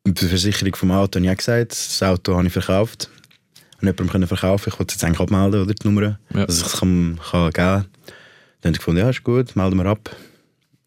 die 0.06 0.26
Versicherung 0.28 0.74
vom 0.76 0.90
Auto 0.92 1.18
habe 1.18 1.26
ich 1.26 1.32
auch 1.32 1.36
gesagt, 1.36 1.72
das 1.72 2.02
Auto 2.02 2.36
habe 2.36 2.46
ich 2.46 2.52
verkauft. 2.52 3.10
Und 3.80 3.88
jemandem 3.88 4.08
können 4.10 4.26
verkaufen. 4.28 4.70
Ich 4.72 4.78
wollte 4.78 4.92
es 4.94 5.00
jetzt 5.00 5.04
eigentlich 5.04 5.20
abmelden, 5.20 5.62
oder, 5.62 5.74
die 5.74 5.86
Nummer, 5.86 6.18
Ja. 6.32 6.46
dass 6.46 6.58
ich 6.60 6.66
es 6.66 6.78
kann, 6.78 7.18
kann 7.30 7.44
geben 7.50 7.52
kann. 7.54 7.86
Dann 8.60 8.70
haben 8.70 8.74
sie 8.74 8.78
gefunden, 8.78 9.00
ja, 9.00 9.10
ist 9.10 9.24
gut, 9.24 9.56
melden 9.56 9.76
wir 9.76 9.86
ab. 9.86 10.14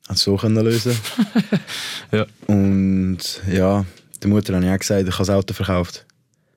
Hat 0.08 0.18
so 0.18 0.36
können 0.38 0.64
lösen. 0.64 0.96
Ja. 2.12 2.26
Und 2.48 3.18
ja, 3.52 3.86
der 4.24 4.30
Mutter 4.30 4.56
habe 4.56 4.66
ich 4.66 4.72
auch 4.72 4.80
gesagt, 4.80 5.02
ich 5.08 5.14
habe 5.14 5.18
das 5.26 5.30
Auto 5.30 5.54
verkauft. 5.54 6.06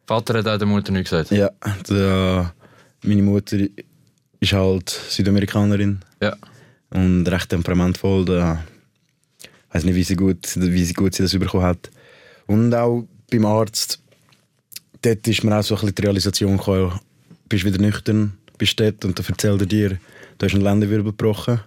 Vater 0.07 0.38
hat 0.38 0.47
auch 0.47 0.59
der 0.59 0.66
Mutter 0.69 0.92
nicht 0.92 1.11
gesagt. 1.11 1.30
Ja, 1.33 1.50
der, 1.88 2.54
meine 3.02 3.23
Mutter 3.23 3.59
ist 4.38 4.52
halt 4.52 4.88
Südamerikanerin 4.88 6.00
Ja. 6.23 6.37
und 6.90 7.26
recht 7.26 7.49
temperamentvoll. 7.49 8.25
Da 8.25 8.64
weiß 9.73 9.83
nicht, 9.85 9.97
wie 9.97 10.04
sie 10.04 10.14
gut, 10.16 10.47
wie 10.57 10.85
sie 10.85 10.95
gut 10.95 11.14
sie 11.14 11.23
das 11.25 11.33
bekommen 11.37 11.64
hat. 11.64 11.90
Und 12.47 12.73
auch 12.75 13.04
beim 13.30 13.45
Arzt, 13.47 14.00
dort 15.02 15.26
ist 15.26 15.42
mir 15.45 15.57
auch 15.59 15.62
so 15.64 15.75
ein 15.75 15.80
bisschen 15.80 15.95
die 15.97 16.02
Realisation 16.02 16.57
gekommen, 16.59 16.90
du 16.90 17.37
bist 17.49 17.64
wieder 17.64 17.78
nüchtern, 17.78 18.35
bist 18.59 18.78
dort 18.78 19.04
und 19.04 19.19
dann 19.19 19.26
erzählt 19.26 19.61
er 19.61 19.66
dir, 19.66 19.88
du 20.38 20.47
hast 20.47 20.54
einen 20.54 20.62
Lendenwirbel 20.62 21.07
gebrochen. 21.12 21.61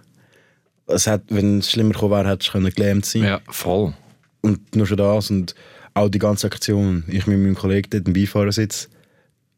Es 0.86 1.06
hat, 1.06 1.22
wenn 1.28 1.58
es 1.58 1.70
schlimmer 1.70 1.92
gekommen 1.92 2.12
wäre, 2.12 2.28
hättest 2.28 2.54
du 2.54 2.70
gelähmt 2.70 3.06
sein 3.06 3.22
Ja, 3.22 3.40
voll. 3.48 3.94
Und 4.42 4.76
nur 4.76 4.86
schon 4.86 4.98
das 4.98 5.30
und 5.30 5.54
auch 5.94 6.08
die 6.08 6.18
ganze 6.18 6.46
Aktion. 6.46 7.04
Ich 7.08 7.26
mit 7.26 7.38
meinem 7.38 7.54
Kollegen 7.54 7.88
dort 7.90 8.06
im 8.06 8.12
Beifahrersitz. 8.12 8.88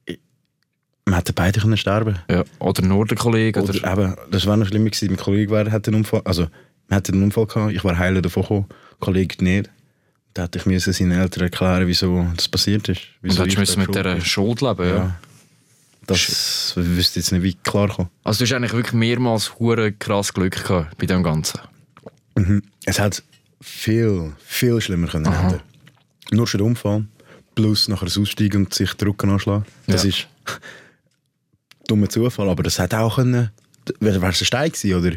Wir 0.07 1.17
hätten 1.17 1.35
beide 1.35 1.61
können 1.61 1.77
sterben 1.77 2.19
Ja. 2.31 2.45
Oder 2.59 2.83
nur 2.83 3.07
der 3.07 3.17
Kollege. 3.17 3.63
Oder, 3.63 3.75
oder, 3.75 3.93
eben, 3.93 4.17
das 4.31 4.45
wäre 4.47 4.59
noch 4.59 4.67
schlimmer 4.67 4.91
gewesen. 4.91 5.09
Mein 5.09 5.17
Kollege 5.17 5.51
wäre, 5.53 5.71
hat 5.71 5.87
einen 5.87 5.97
Unfall, 5.99 6.23
also, 6.25 6.49
wir 6.89 6.97
hatten 6.97 7.15
einen 7.15 7.25
Unfall 7.25 7.47
gehabt, 7.47 7.73
ich 7.73 7.85
war 7.85 7.99
heiler 7.99 8.23
davon 8.23 8.43
gekommen, 8.43 8.67
Kollege 9.01 9.43
nicht. 9.43 9.71
Da 10.35 10.43
hätte 10.43 10.59
ich 10.59 10.67
müssen 10.67 10.93
seinen 10.93 11.13
Eltern 11.13 11.45
erklären, 11.45 11.87
wieso 11.87 12.27
das 12.37 12.49
passiert 12.49 12.89
ist. 12.89 13.01
und 13.01 13.07
Wieso 13.23 13.43
hättest 13.43 13.55
ich 13.55 13.59
müssen 13.59 13.93
da 13.93 14.03
mit 14.03 14.17
dieser 14.17 14.21
schuld 14.21 14.61
leben. 14.61 14.89
Ja. 14.89 14.97
Ja. 14.97 15.21
Das 16.07 16.73
wüsste 16.77 17.19
jetzt 17.21 17.33
nicht, 17.33 17.43
wie 17.43 17.55
klar 17.55 17.89
kommen. 17.89 18.11
Also 18.25 18.39
du 18.39 18.45
hast 18.45 18.53
eigentlich 18.57 18.73
wirklich 18.73 18.93
mehrmals 18.95 19.59
hure 19.59 19.93
krass 19.93 20.33
Glück 20.33 20.65
gehabt 20.67 20.97
bei 20.99 21.07
dem 21.07 21.23
Ganzen. 21.23 21.61
Es 22.85 22.99
hat 23.01 23.23
viel, 23.61 24.33
viel 24.45 24.81
schlimmer 24.81 25.09
können 25.09 25.27
enden. 25.33 25.61
Nur 26.31 26.47
schon 26.47 26.59
der 26.59 26.67
Unfall, 26.67 27.05
plus 27.55 27.89
nachher 27.89 28.07
das 28.07 28.19
Aussteigen 28.19 28.67
und 28.67 28.75
sich 28.75 28.93
den 28.95 29.09
Rücken 29.09 29.31
anschlagen. 29.31 29.65
Das 29.87 30.03
Ja. 30.05 30.11
ist 30.11 30.29
dummer 31.89 32.09
Zufall, 32.09 32.49
aber 32.49 32.63
das 32.63 32.79
hätte 32.79 32.99
auch 32.99 33.17
können, 33.17 33.51
wäre 34.01 34.17
es 34.29 34.41
ein 34.43 34.45
Stein 34.47 34.71
gewesen, 34.71 34.95
oder 34.95 35.17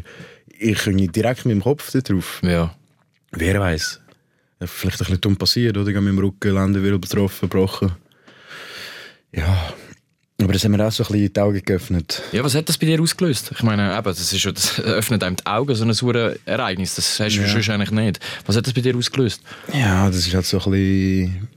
ich 0.58 0.78
könnte 0.78 1.08
direkt 1.08 1.44
mit 1.44 1.54
dem 1.54 1.62
Kopf 1.62 1.90
da 1.92 2.00
drauf. 2.00 2.40
Ja. 2.42 2.74
Wer 3.32 3.60
weiß. 3.60 4.00
Vielleicht 4.62 4.96
ein 4.96 5.04
bisschen 5.06 5.20
dumm 5.20 5.36
passiert, 5.36 5.76
oder? 5.76 5.88
Ich 5.88 5.96
habe 5.96 6.04
mit 6.04 6.14
dem 6.16 6.24
Rücken 6.24 6.54
Lendenwirbel 6.54 6.98
betroffen, 6.98 7.48
gebrochen. 7.48 7.92
Ja. 9.32 9.72
Das 10.60 10.66
haben 10.66 10.76
wir 10.76 10.86
auch 10.86 10.92
so 10.92 11.04
ein 11.04 11.12
bisschen 11.12 11.32
die 11.32 11.40
Augen 11.40 11.62
geöffnet. 11.64 12.22
Ja, 12.32 12.44
was 12.44 12.54
hat 12.54 12.68
das 12.68 12.76
bei 12.76 12.84
dir 12.84 13.00
ausgelöst? 13.00 13.50
Ich 13.54 13.62
meine, 13.62 13.94
eben, 13.96 14.04
das, 14.04 14.30
ist, 14.30 14.44
das 14.44 14.78
öffnet 14.84 15.24
einem 15.24 15.36
die 15.36 15.46
Augen, 15.46 15.74
so 15.74 15.84
ein 15.86 15.92
sauer 15.94 16.34
Ereignis. 16.44 16.96
Das 16.96 17.18
hast 17.18 17.36
du 17.36 17.40
Ja. 17.40 17.74
eigentlich 17.74 17.90
nicht. 17.92 18.20
Was 18.44 18.56
hat 18.58 18.66
das 18.66 18.74
bei 18.74 18.82
dir 18.82 18.94
ausgelöst? 18.94 19.40
Ja, 19.72 20.08
das 20.08 20.18
ist 20.26 20.34
halt 20.34 20.44
so 20.44 20.58
ein 20.58 20.70
bisschen 20.70 21.48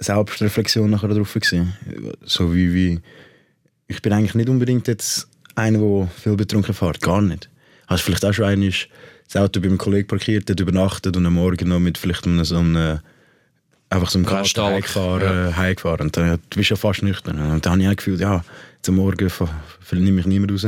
Selbstreflexion 0.00 0.90
nachher 0.90 1.06
drauf 1.06 1.34
gewesen. 1.34 1.74
So 2.24 2.52
wie, 2.52 2.74
wie 2.74 3.00
ich 3.86 4.02
bin 4.02 4.12
eigentlich 4.12 4.34
nicht 4.34 4.48
unbedingt 4.48 4.88
jetzt 4.88 5.28
einer, 5.54 5.78
der 5.78 6.08
viel 6.20 6.34
betrunken 6.34 6.74
fährt, 6.74 7.00
gar 7.00 7.22
nicht. 7.22 7.48
Hast 7.86 8.02
vielleicht 8.02 8.24
auch 8.24 8.32
schon 8.32 8.46
einmal 8.46 8.72
das 9.28 9.36
Auto 9.40 9.60
bei 9.60 9.68
einem 9.68 9.78
Kollegen 9.78 10.08
parkiert, 10.08 10.48
dort 10.48 10.58
übernachtet 10.58 11.16
und 11.16 11.26
am 11.26 11.34
Morgen 11.34 11.68
noch 11.68 11.78
mit 11.78 11.96
vielleicht 11.96 12.24
so 12.24 12.56
einem 12.58 12.98
einfach 13.96 14.10
so 14.10 14.18
einem 14.18 14.26
Kater 14.26 14.42
Restalk, 14.42 14.72
heimgefahren, 14.74 15.56
heimgefahren. 15.56 16.00
Und 16.06 16.16
dann, 16.16 16.26
ja, 16.28 16.36
du 16.36 16.56
bist 16.56 16.70
ja 16.70 16.76
fast 16.76 17.02
nüchtern. 17.02 17.38
Und 17.38 17.66
dann 17.66 17.72
habe 17.72 17.82
ich 17.82 17.88
auch 17.88 17.96
gefühlt, 17.96 18.20
ja, 18.20 18.44
am 18.86 18.94
Morgen 18.94 19.28
ver- 19.28 19.48
vernehme 19.80 20.20
ich 20.20 20.26
niemand 20.26 20.52
raus. 20.52 20.64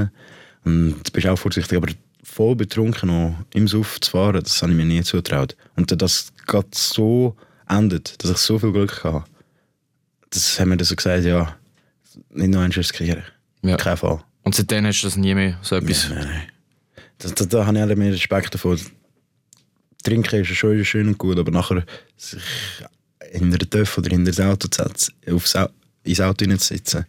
Und 0.65 0.97
du 1.05 1.13
bist 1.13 1.27
auch 1.27 1.39
vorsichtig, 1.39 1.77
aber 1.77 1.93
voll 2.25 2.57
betrunken 2.57 3.09
noch 3.09 3.37
im 3.55 3.69
Suff 3.69 4.01
zu 4.01 4.11
fahren, 4.11 4.43
das 4.43 4.61
habe 4.61 4.73
ich 4.73 4.77
mir 4.77 4.85
nie 4.85 5.03
zugetraut. 5.03 5.57
Und 5.77 5.91
dass 5.91 5.99
das 5.99 6.33
gerade 6.47 6.69
so 6.73 7.37
endet, 7.69 8.23
dass 8.23 8.31
ich 8.31 8.37
so 8.39 8.59
viel 8.59 8.73
Glück 8.73 9.05
hatte, 9.05 9.25
das 10.31 10.59
haben 10.59 10.71
wir 10.71 10.77
dann 10.77 10.85
so 10.85 10.97
gesagt, 10.97 11.25
ja, 11.25 11.57
nicht 12.31 12.51
noch 12.51 12.63
riskieren. 12.77 13.23
Ja. 13.63 13.77
Kein 13.77 13.97
Fall. 13.97 14.21
Und 14.43 14.55
seitdem 14.55 14.85
hast 14.87 15.03
du 15.03 15.07
das 15.07 15.17
nie 15.17 15.35
mehr 15.35 15.59
so 15.63 15.77
etwas... 15.77 16.11
Nein, 16.11 16.19
nein. 16.25 16.43
Da, 17.19 17.29
da, 17.31 17.45
da 17.45 17.67
habe 17.67 17.79
ich 17.79 17.97
mehr 17.97 18.13
Respekt 18.13 18.55
davor. 18.55 18.77
Trinken 20.05 20.41
ist 20.41 20.49
ja 20.51 20.55
schon 20.55 20.85
schön 20.85 21.09
und 21.09 21.19
gut, 21.19 21.39
aber 21.39 21.51
nachher 21.51 21.85
sich 22.17 22.43
hinter 23.31 23.59
den 23.59 23.71
Töpf 23.71 23.99
oder 23.99 24.11
hinter 24.11 24.33
das 24.33 24.41
Auto 24.41 24.69
zu 24.69 24.83
setzen, 24.83 25.15
aufs 25.31 25.57
Au 25.57 25.69
ins 26.05 26.21
Auto 26.21 26.45
hineinzusitzen, 26.45 27.05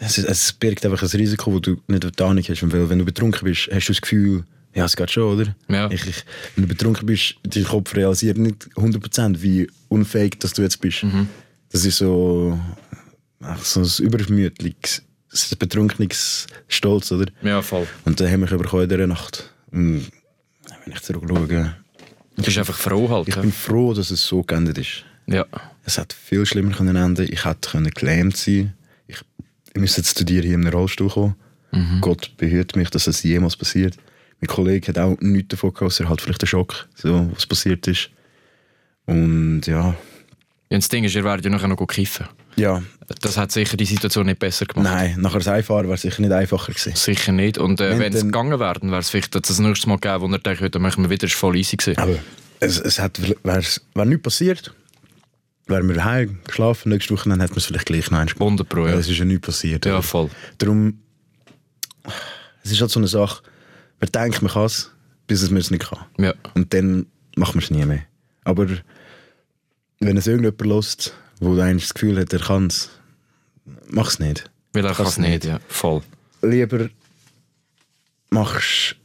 es, 0.00 0.18
es 0.18 0.52
birgt 0.52 0.84
einfach 0.84 1.02
ein 1.02 1.08
Risiko, 1.08 1.52
das 1.52 1.62
du 1.62 1.80
nicht 1.86 2.04
auf 2.04 2.12
die 2.12 2.22
Ahnung 2.22 2.44
hast. 2.46 2.72
Weil 2.72 2.90
wenn 2.90 2.98
du 2.98 3.04
betrunken 3.04 3.44
bist, 3.44 3.68
hast 3.72 3.88
du 3.88 3.92
das 3.92 4.00
Gefühl, 4.00 4.44
ja, 4.74 4.84
es 4.84 4.96
geht 4.96 5.10
schon, 5.10 5.34
oder? 5.34 5.56
Ja. 5.68 5.90
Ich, 5.90 6.06
ich, 6.06 6.24
wenn 6.54 6.64
du 6.64 6.68
betrunken 6.68 7.06
bist, 7.06 7.36
dein 7.42 7.64
Kopf 7.64 7.94
realisiert 7.94 8.38
nicht 8.38 8.68
100% 8.76 9.40
wie 9.42 9.68
unfähig 9.88 10.38
dass 10.38 10.52
du 10.52 10.62
jetzt 10.62 10.80
bist. 10.80 11.04
Das 11.70 11.84
ist 11.84 11.98
so, 11.98 12.58
ach, 13.40 13.62
so 13.64 13.80
ein 13.80 14.06
übermütiges, 14.06 15.02
ein 15.32 15.58
betrunkenes 15.58 16.46
Stolz, 16.68 17.10
oder? 17.12 17.30
Ja, 17.42 17.62
voll. 17.62 17.86
Und 18.04 18.20
dann 18.20 18.30
haben 18.30 18.48
wir 18.48 18.58
bekommen 18.58 18.84
in 18.84 18.88
dieser 18.88 19.06
Nacht. 19.06 19.52
Und 19.70 20.06
wenn 20.84 20.92
ich 20.92 21.00
zurückschaue, 21.00 21.74
Du 22.38 22.44
bist 22.44 22.58
einfach 22.58 22.76
froh 22.76 23.08
halt. 23.10 23.28
ich 23.28 23.34
ja. 23.34 23.42
bin 23.42 23.52
froh, 23.52 23.92
dass 23.92 24.10
es 24.10 24.24
so 24.24 24.42
geendet 24.42 24.78
ist. 24.78 25.04
Ja. 25.26 25.44
Es 25.84 25.98
hätte 25.98 26.16
viel 26.16 26.46
schlimmer 26.46 26.72
können 26.72 26.96
enden. 26.96 27.26
Ich 27.30 27.44
hätte 27.44 27.70
können 27.70 27.90
gelähmt 27.90 28.36
sein. 28.36 28.74
Ich, 29.06 29.20
ich 29.74 29.80
müsste 29.80 30.00
jetzt 30.00 30.16
zu 30.16 30.24
dir 30.24 30.42
hier 30.42 30.54
in 30.54 30.62
einen 30.62 30.72
Rollstuhl 30.72 31.10
kommen. 31.10 31.34
Gott 32.00 32.32
behüte 32.38 32.78
mich, 32.78 32.90
dass 32.90 33.06
es 33.06 33.22
jemals 33.22 33.56
passiert. 33.56 33.96
Mein 34.40 34.48
Kollege 34.48 34.88
hat 34.88 34.98
auch 34.98 35.16
nichts 35.20 35.48
davon 35.48 35.70
gehabt, 35.74 35.82
außer 35.82 36.08
halt 36.08 36.20
vielleicht 36.20 36.40
der 36.40 36.46
Schock, 36.46 36.88
so, 36.94 37.30
was 37.34 37.46
passiert 37.46 37.86
ist. 37.86 38.10
Und 39.06 39.62
ja, 39.66 39.94
Ja, 40.70 40.76
das 40.78 40.88
Ding 40.88 41.04
ist, 41.04 41.14
ihr 41.14 41.24
werdet 41.24 41.44
ja 41.44 41.50
nachher 41.50 41.68
noch 41.68 41.86
kiffen. 41.86 42.26
Ja, 42.58 42.82
Das 43.20 43.36
hat 43.36 43.52
sicher 43.52 43.76
die 43.76 43.84
Situation 43.86 44.26
nicht 44.26 44.38
besser 44.38 44.66
gemacht. 44.66 44.84
nein, 44.92 45.16
nachher 45.18 45.38
das 45.38 45.48
Einfahren 45.48 45.86
wäre 45.88 45.96
sicher 45.98 46.20
nicht 46.20 46.32
einfacher 46.32 46.72
gewesen. 46.72 46.94
Sicher 46.96 47.32
nicht. 47.32 47.58
Und 47.58 47.80
äh, 47.80 47.98
Wenn 47.98 48.12
es 48.12 48.20
dann- 48.20 48.28
gegangen 48.28 48.58
wäre, 48.60 48.78
dann 48.80 48.90
wäre 48.90 49.00
es 49.00 49.10
vielleicht 49.10 49.34
das 49.34 49.58
nächste 49.58 49.88
Mal 49.88 49.96
gegeben, 49.98 50.20
wo 50.22 50.32
er 50.32 50.38
denkt, 50.38 50.60
heute 50.60 50.78
machen 50.78 51.02
wir 51.04 51.10
wieder, 51.10 51.26
ist 51.26 51.34
voll 51.34 51.56
easy 51.56 51.76
gewesen. 51.76 51.98
Aber 51.98 52.16
es, 52.60 52.78
es 52.80 52.98
hat, 52.98 53.20
wäre 53.22 53.62
wär 53.94 54.04
nichts 54.04 54.22
passiert, 54.22 54.74
wären 55.66 55.88
wir 55.88 56.04
heim 56.04 56.40
geschlafen, 56.46 56.90
nächste 56.90 57.14
Woche, 57.14 57.28
dann 57.28 57.40
hätten 57.40 57.54
wir 57.54 57.58
es 57.58 57.66
vielleicht 57.66 57.86
gleich 57.86 58.10
noch 58.10 58.18
eins 58.18 58.32
gemacht. 58.34 58.46
100 58.48 58.68
Pro, 58.68 58.86
ja. 58.86 58.94
Es 58.94 59.08
ist 59.08 59.18
ja 59.18 59.24
nichts 59.24 59.46
passiert. 59.46 59.86
Ja, 59.86 60.02
voll. 60.02 60.28
Darum, 60.58 60.98
es 62.64 62.70
ist 62.72 62.80
halt 62.80 62.90
so 62.90 63.00
eine 63.00 63.08
Sache, 63.08 63.42
man 64.00 64.10
denkt, 64.12 64.42
man 64.42 64.50
kann 64.52 64.64
es, 64.64 64.90
bis 65.26 65.42
es 65.42 65.50
man 65.50 65.60
es 65.60 65.70
nicht 65.70 65.88
kann. 65.88 66.04
Ja. 66.18 66.34
Und 66.54 66.72
dann 66.74 67.06
macht 67.36 67.54
man 67.54 67.62
es 67.62 67.70
nie 67.70 67.84
mehr. 67.84 68.02
Aber 68.44 68.66
wenn 70.00 70.16
es 70.16 70.26
irgendjemand 70.26 70.64
lässt, 70.66 71.14
wo 71.40 71.54
du 71.54 71.62
eigentlich 71.62 71.84
das 71.84 71.94
Gefühl 71.94 72.18
hat, 72.18 72.32
er 72.32 72.40
kann 72.40 72.66
es, 72.66 72.90
mach 73.88 74.08
es 74.08 74.18
nicht. 74.18 74.50
Weil 74.72 74.84
er 74.84 74.94
kann 74.94 75.06
es 75.06 75.18
nicht, 75.18 75.30
nicht. 75.30 75.44
ja. 75.44 75.60
Voll. 75.68 76.02
Lieber 76.42 76.88
machst 78.30 78.96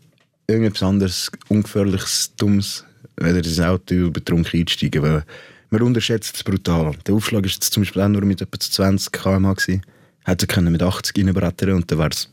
du 0.48 0.54
irgendetwas 0.54 0.84
anderes, 0.84 1.32
ungefährliches, 1.50 2.34
dummes, 2.36 2.86
weder 3.18 3.38
ins 3.38 3.60
Auto 3.60 4.12
betrunken 4.12 4.60
einsteigen, 4.60 5.02
weil 5.02 5.24
man 5.70 5.82
unterschätzt 5.82 6.36
es 6.36 6.44
brutal. 6.44 6.96
Der 7.06 7.16
Aufschlag 7.16 7.46
jetzt 7.46 7.64
zum 7.64 7.84
Beispiel 7.84 8.02
auch 8.02 8.10
nur 8.10 8.24
mit 8.26 8.42
etwa 8.42 8.60
20 8.60 9.12
km/h. 9.12 9.82
Hätte 10.26 10.48
er 10.56 10.62
mit 10.62 10.82
80 10.82 11.18
reinbrettern 11.18 11.72
und 11.72 11.92
dann 11.92 12.00
wär's 12.00 12.30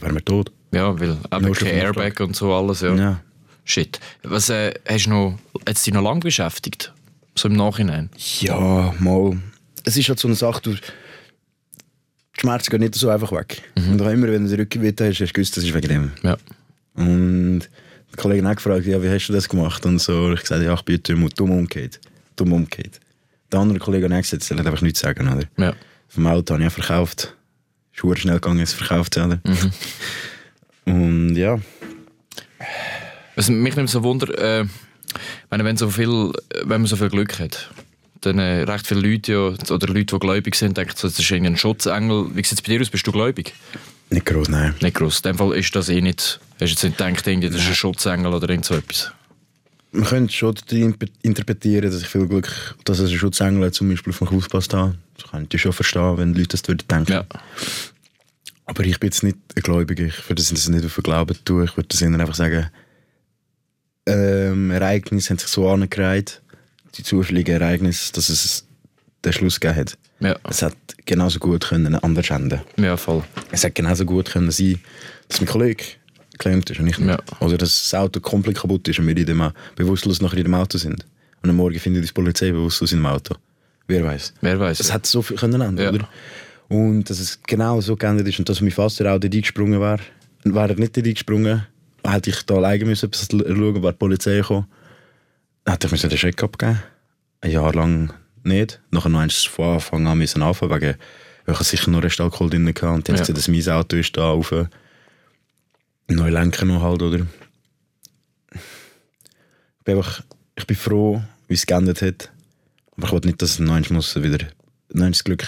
wären 0.00 0.14
wir 0.14 0.24
tot. 0.24 0.50
Ja, 0.72 0.98
weil 0.98 1.18
eben 1.32 1.52
kein 1.52 1.68
Airbag 1.68 2.20
und 2.20 2.34
so 2.34 2.54
alles, 2.54 2.80
ja. 2.80 2.94
Ja. 2.94 3.20
Shit. 3.64 4.00
Was 4.22 4.48
äh, 4.48 4.72
hast 4.88 5.06
du 5.06 5.10
noch, 5.10 5.38
hat 5.68 5.86
dich 5.86 5.92
noch 5.92 6.02
lange 6.02 6.20
beschäftigt? 6.20 6.92
So 7.34 7.48
im 7.48 7.54
Nachhinein? 7.54 8.10
Ja, 8.40 8.94
mal. 8.98 9.36
Es 9.84 9.96
ist 9.96 10.08
halt 10.08 10.18
so 10.18 10.28
eine 10.28 10.34
Sache, 10.36 10.60
du, 10.62 10.74
die 10.74 10.80
Schmerzen 12.40 12.70
gehen 12.70 12.80
nicht 12.80 12.94
so 12.94 13.08
einfach 13.08 13.32
weg. 13.32 13.62
Und 13.74 14.00
auch 14.00 14.10
immer, 14.10 14.28
wenn 14.28 14.44
du 14.44 14.50
den 14.50 14.60
Rücken 14.60 14.82
weh 14.82 14.92
hast, 14.98 15.20
hast 15.20 15.30
du 15.30 15.32
gewusst, 15.32 15.56
das 15.56 15.64
ist 15.64 15.74
wegen 15.74 15.88
dem. 15.88 16.12
Ja. 16.22 16.36
Und 16.94 17.60
der 18.10 18.16
Kollege 18.16 18.44
hat 18.44 18.52
auch 18.52 18.56
gefragt, 18.56 18.86
ja, 18.86 19.02
wie 19.02 19.08
hast 19.08 19.26
du 19.28 19.32
das 19.32 19.48
gemacht? 19.48 19.84
Und 19.86 19.98
so, 19.98 20.32
ich 20.32 20.40
gesagt, 20.40 20.62
ja, 20.62 20.74
ich 20.74 20.82
bin 20.82 21.00
dumm, 21.02 21.28
dumm 21.30 21.50
umgekehrt. 21.50 22.00
Dumm 22.36 22.52
umgekehrt. 22.52 23.00
Der 23.50 23.60
andere 23.60 23.78
Kollege 23.78 24.06
hat 24.06 24.12
auch 24.12 24.18
gesagt, 24.22 24.50
er 24.50 24.58
hat 24.58 24.66
einfach 24.66 24.82
nichts 24.82 25.00
sagen, 25.00 25.28
oder? 25.28 25.46
Ja. 25.56 25.74
Vom 26.08 26.26
Auto 26.26 26.54
habe 26.54 26.62
ich 26.62 26.68
auch 26.68 26.72
verkauft. 26.72 27.34
Ist 27.92 28.18
schnell 28.18 28.34
gegangen, 28.34 28.60
es 28.60 28.72
verkauft 28.72 29.14
zu 29.14 29.20
haben. 29.22 29.40
Und 30.84 31.36
ja, 31.36 31.58
Was 33.36 33.48
mich 33.48 33.76
nimmt 33.76 33.90
so 33.90 34.02
Wunder, 34.02 34.60
äh, 34.60 34.64
wenn, 35.50 35.64
wenn, 35.64 35.76
so 35.76 35.90
viel, 35.90 36.32
wenn 36.62 36.80
man 36.80 36.86
so 36.86 36.96
viel 36.96 37.08
Glück 37.08 37.38
hat, 37.38 37.70
dann 38.22 38.38
äh, 38.38 38.62
recht 38.62 38.86
viele 38.86 39.00
Leute, 39.00 39.32
ja, 39.32 39.74
oder 39.74 39.86
Leute, 39.88 40.14
die 40.14 40.18
gläubig 40.18 40.54
sind, 40.54 40.76
denken, 40.76 40.94
das 41.00 41.18
ist 41.18 41.30
irgendwie 41.30 41.52
ein 41.52 41.56
Schutzengel. 41.56 42.26
Wie 42.34 42.42
sieht 42.42 42.58
es 42.58 42.62
bei 42.62 42.72
dir 42.72 42.80
aus? 42.80 42.90
Bist 42.90 43.06
du 43.06 43.12
gläubig? 43.12 43.52
Nicht 44.10 44.26
groß, 44.26 44.48
nein. 44.48 44.74
Nicht 44.80 44.96
groß. 44.96 45.18
In 45.18 45.22
dem 45.22 45.38
Fall 45.38 45.54
ist 45.54 45.74
das 45.74 45.88
eh 45.88 46.00
nicht. 46.00 46.38
Hast 46.52 46.60
du 46.60 46.64
jetzt 46.66 46.84
nicht 46.84 46.98
gedacht, 46.98 47.26
irgendwie, 47.26 47.48
das 47.48 47.60
ist 47.60 47.68
ein 47.68 47.74
Schutzengel 47.74 48.32
oder 48.32 48.48
irgend 48.48 48.64
so 48.64 48.74
etwas? 48.74 49.12
Man 49.92 50.04
könnte 50.04 50.32
schon 50.32 50.54
interpretieren, 51.22 51.90
dass 51.90 52.00
ich 52.00 52.08
viel 52.08 52.26
Glück, 52.26 52.76
dass 52.84 52.98
es 52.98 53.10
ein 53.10 53.18
Schutzengel 53.18 53.70
zum 53.72 53.88
Beispiel 53.90 54.12
auf 54.12 54.18
dem 54.18 54.30
Haus 54.30 54.68
habe. 54.72 54.94
Das 55.16 55.30
könnte 55.30 55.56
ich 55.56 55.62
schon 55.62 55.72
verstehen, 55.72 56.16
wenn 56.16 56.34
Leute 56.34 56.48
das 56.48 56.66
würden 56.66 56.86
denken. 56.88 57.12
Ja. 57.12 57.24
Aber 58.66 58.84
ich 58.84 58.98
bin 59.00 59.08
jetzt 59.08 59.22
nicht 59.22 59.36
ein 59.54 59.62
Gläubiger. 59.62 60.04
Ich 60.04 60.28
würde 60.28 60.42
das 60.42 60.68
nicht 60.68 60.84
auf 60.84 60.94
den 60.94 61.02
Glauben 61.02 61.36
tun. 61.44 61.64
Ich 61.64 61.76
würde 61.76 61.88
das 61.88 62.00
ihnen 62.00 62.20
einfach 62.20 62.34
sagen, 62.34 62.70
ähm, 64.06 64.70
Ereignisse 64.70 65.30
haben 65.30 65.38
sich 65.38 65.48
so 65.48 65.68
angereiht, 65.68 66.40
die 66.96 67.02
zufälligen 67.02 67.54
Ereignisse, 67.60 68.12
dass 68.12 68.28
es 68.28 68.66
den 69.24 69.32
Schluss 69.32 69.60
gegeben 69.60 69.80
hat. 69.80 69.98
Ja. 70.20 70.36
Es 70.48 70.62
hat 70.62 70.76
genauso 71.06 71.38
gut 71.38 71.68
können 71.68 71.94
anders 71.96 72.30
enden 72.30 72.60
Ja, 72.76 72.96
voll. 72.96 73.24
Es 73.50 73.62
hätte 73.64 73.74
genauso 73.74 74.04
gut 74.04 74.30
können 74.30 74.50
sein 74.50 74.80
dass 75.28 75.40
mein 75.40 75.48
Kollege 75.48 75.84
geklemmt 76.32 76.68
ist 76.70 76.78
und 76.80 76.86
ich 76.88 76.98
nicht. 76.98 77.08
Ja. 77.08 77.18
Oder 77.40 77.56
dass 77.56 77.70
das 77.90 77.94
Auto 77.94 78.20
komplett 78.20 78.58
kaputt 78.58 78.86
ist 78.88 78.98
und 78.98 79.06
wir 79.06 79.16
in 79.16 79.24
dem, 79.24 79.50
bewusstlos 79.76 80.20
nachher 80.20 80.36
in 80.38 80.44
dem 80.44 80.54
Auto 80.54 80.76
sind. 80.76 81.06
Und 81.42 81.50
am 81.50 81.56
Morgen 81.56 81.78
findet 81.78 82.06
die 82.06 82.12
Polizei 82.12 82.50
bewusstlos 82.50 82.92
in 82.92 82.98
dem 82.98 83.06
Auto. 83.06 83.34
Wer 83.86 84.04
weiß. 84.04 84.34
Wer 84.42 84.58
weiß. 84.60 84.80
Es 84.80 84.92
hat 84.92 85.06
so 85.06 85.22
viel 85.22 85.36
können 85.38 85.60
ändern, 85.60 85.84
Ja. 85.84 85.90
oder? 85.90 86.08
Und 86.68 87.08
dass 87.08 87.18
es 87.18 87.40
genau 87.46 87.80
so 87.80 87.96
geändert 87.96 88.28
ist 88.28 88.38
und 88.38 88.48
dass 88.48 88.60
mein 88.60 88.70
Vater 88.70 89.12
auch 89.14 89.18
dort 89.18 89.34
eingesprungen 89.34 89.80
wäre. 89.80 90.00
Und 90.44 90.54
wäre 90.54 90.70
er 90.70 90.76
nicht 90.76 90.96
dort 90.96 91.06
eingesprungen, 91.06 91.66
hätte 92.04 92.30
ich 92.30 92.42
da 92.42 92.54
alleine 92.54 92.84
müssen, 92.84 93.10
bis 93.10 93.28
schauen, 93.30 93.82
war 93.82 93.92
die 93.92 93.98
Polizei 93.98 94.36
gekommen. 94.36 94.66
Hätte 95.66 95.86
ich 95.86 95.92
müssen 95.92 96.10
den 96.10 96.18
Check 96.18 96.42
abgeben. 96.42 96.82
Ein 97.40 97.50
Jahr 97.50 97.72
lang 97.74 98.12
nicht. 98.42 98.80
Nachher 98.90 99.08
noch 99.08 99.20
eins 99.20 99.42
von 99.44 99.74
Anfang 99.74 100.06
an 100.06 100.18
müssen 100.18 100.42
anfangen, 100.42 100.72
wegen, 100.72 100.96
weil 101.46 101.54
ich 101.54 101.60
sicher 101.66 101.90
noch 101.90 102.02
Restalkohol 102.02 102.50
drin 102.50 102.66
hatte. 102.68 102.88
Und 102.90 103.08
die 103.08 103.12
haben 103.12 103.18
Ja. 103.18 103.34
dass 103.34 103.48
mein 103.48 103.68
Auto 103.68 103.96
ist 103.96 104.16
da 104.16 104.30
auf 104.30 104.52
neu 106.08 106.30
lenken 106.30 106.68
noch 106.68 106.82
halt, 106.82 107.02
oder? 107.02 107.26
Ich 108.52 109.84
bin 109.84 109.96
einfach, 109.96 110.22
ich 110.56 110.66
bin 110.66 110.76
froh, 110.76 111.22
wie 111.48 111.54
es 111.54 111.66
geändert 111.66 112.02
hat. 112.02 112.30
Aber 112.96 113.06
ich 113.06 113.12
will 113.12 113.20
nicht, 113.24 113.42
dass 113.42 113.54
ich 113.54 113.60
noch 113.60 114.22
wieder, 114.22 114.46
noch 114.92 115.10
Glück 115.24 115.44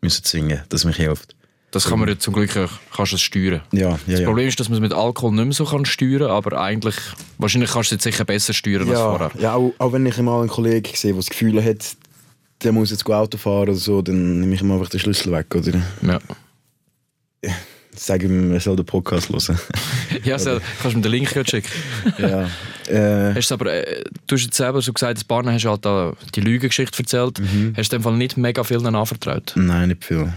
müssen 0.00 0.24
zwingen, 0.24 0.62
dass 0.68 0.80
es 0.80 0.84
mich 0.84 0.96
hilft. 0.96 1.36
Das 1.70 1.86
kann 1.86 1.98
man 1.98 2.08
ja 2.08 2.18
zum 2.18 2.34
Glück 2.34 2.56
auch, 2.56 2.70
kannst 2.96 3.12
es 3.12 3.20
steuern. 3.20 3.60
Ja, 3.72 3.90
ja, 3.90 3.98
Das. 4.06 4.24
Problem 4.24 4.48
ist, 4.48 4.58
dass 4.58 4.68
man 4.68 4.76
es 4.76 4.80
mit 4.82 4.92
Alkohol 4.92 5.32
nicht 5.32 5.44
mehr 5.44 5.52
so 5.52 5.64
kann 5.64 5.84
steuern 5.84 6.30
aber 6.30 6.58
eigentlich, 6.60 6.96
wahrscheinlich 7.36 7.70
kannst 7.70 7.90
du 7.90 7.96
es 7.96 8.04
jetzt 8.04 8.14
sicher 8.14 8.24
besser 8.24 8.54
steuern 8.54 8.88
als 8.88 8.98
vorher. 8.98 9.30
ja 9.38 9.54
auch, 9.54 9.72
auch 9.78 9.92
wenn 9.92 10.06
ich 10.06 10.16
mal 10.18 10.40
einen 10.40 10.48
Kollegen 10.48 10.88
sehe, 10.94 11.12
der 11.12 11.18
das 11.20 11.28
Gefühl 11.30 11.62
hat, 11.62 11.96
der 12.62 12.72
muss 12.72 12.90
jetzt 12.90 13.04
gut 13.04 13.14
Auto 13.14 13.36
fahren 13.38 13.68
oder 13.68 13.74
so, 13.74 14.02
dann 14.02 14.40
nehme 14.40 14.54
ich 14.54 14.62
ihm 14.62 14.72
einfach 14.72 14.88
den 14.88 14.98
Schlüssel 15.00 15.30
weg, 15.32 15.54
oder? 15.54 15.80
Ja. 16.02 16.18
Sage 17.94 18.26
ihm, 18.26 18.52
er 18.52 18.60
soll 18.60 18.76
den 18.76 18.86
Podcast 18.86 19.28
hören. 19.28 19.58
Ja, 20.24 20.34
also, 20.34 20.58
kannst 20.82 20.94
du 20.94 20.98
mir 20.98 21.02
den 21.02 21.12
Link 21.12 21.28
schicken. 21.48 21.68
ja. 22.18 22.48
Äh, 22.88 23.34
Hast 23.34 23.50
du 23.50 23.54
aber, 23.54 23.72
äh, 23.72 24.02
du 24.26 24.36
hast 24.36 24.44
jetzt 24.44 24.56
selber 24.56 24.80
so 24.80 24.92
gesagt, 24.92 25.18
das 25.18 25.24
Barne 25.24 25.52
hast 25.52 25.64
du 25.64 25.68
halt 25.70 25.84
da 25.84 26.14
die 26.34 26.40
Lügengeschichte 26.40 26.98
erzählt. 26.98 27.38
Mhm. 27.38 27.74
Hast 27.76 27.92
du 27.92 27.96
in 27.96 28.00
dem 28.00 28.04
Fall 28.04 28.16
nicht 28.16 28.36
mega 28.36 28.64
vielen 28.64 28.94
anvertraut? 28.94 29.52
nein, 29.56 29.88
nicht 29.90 30.04
viel. 30.04 30.32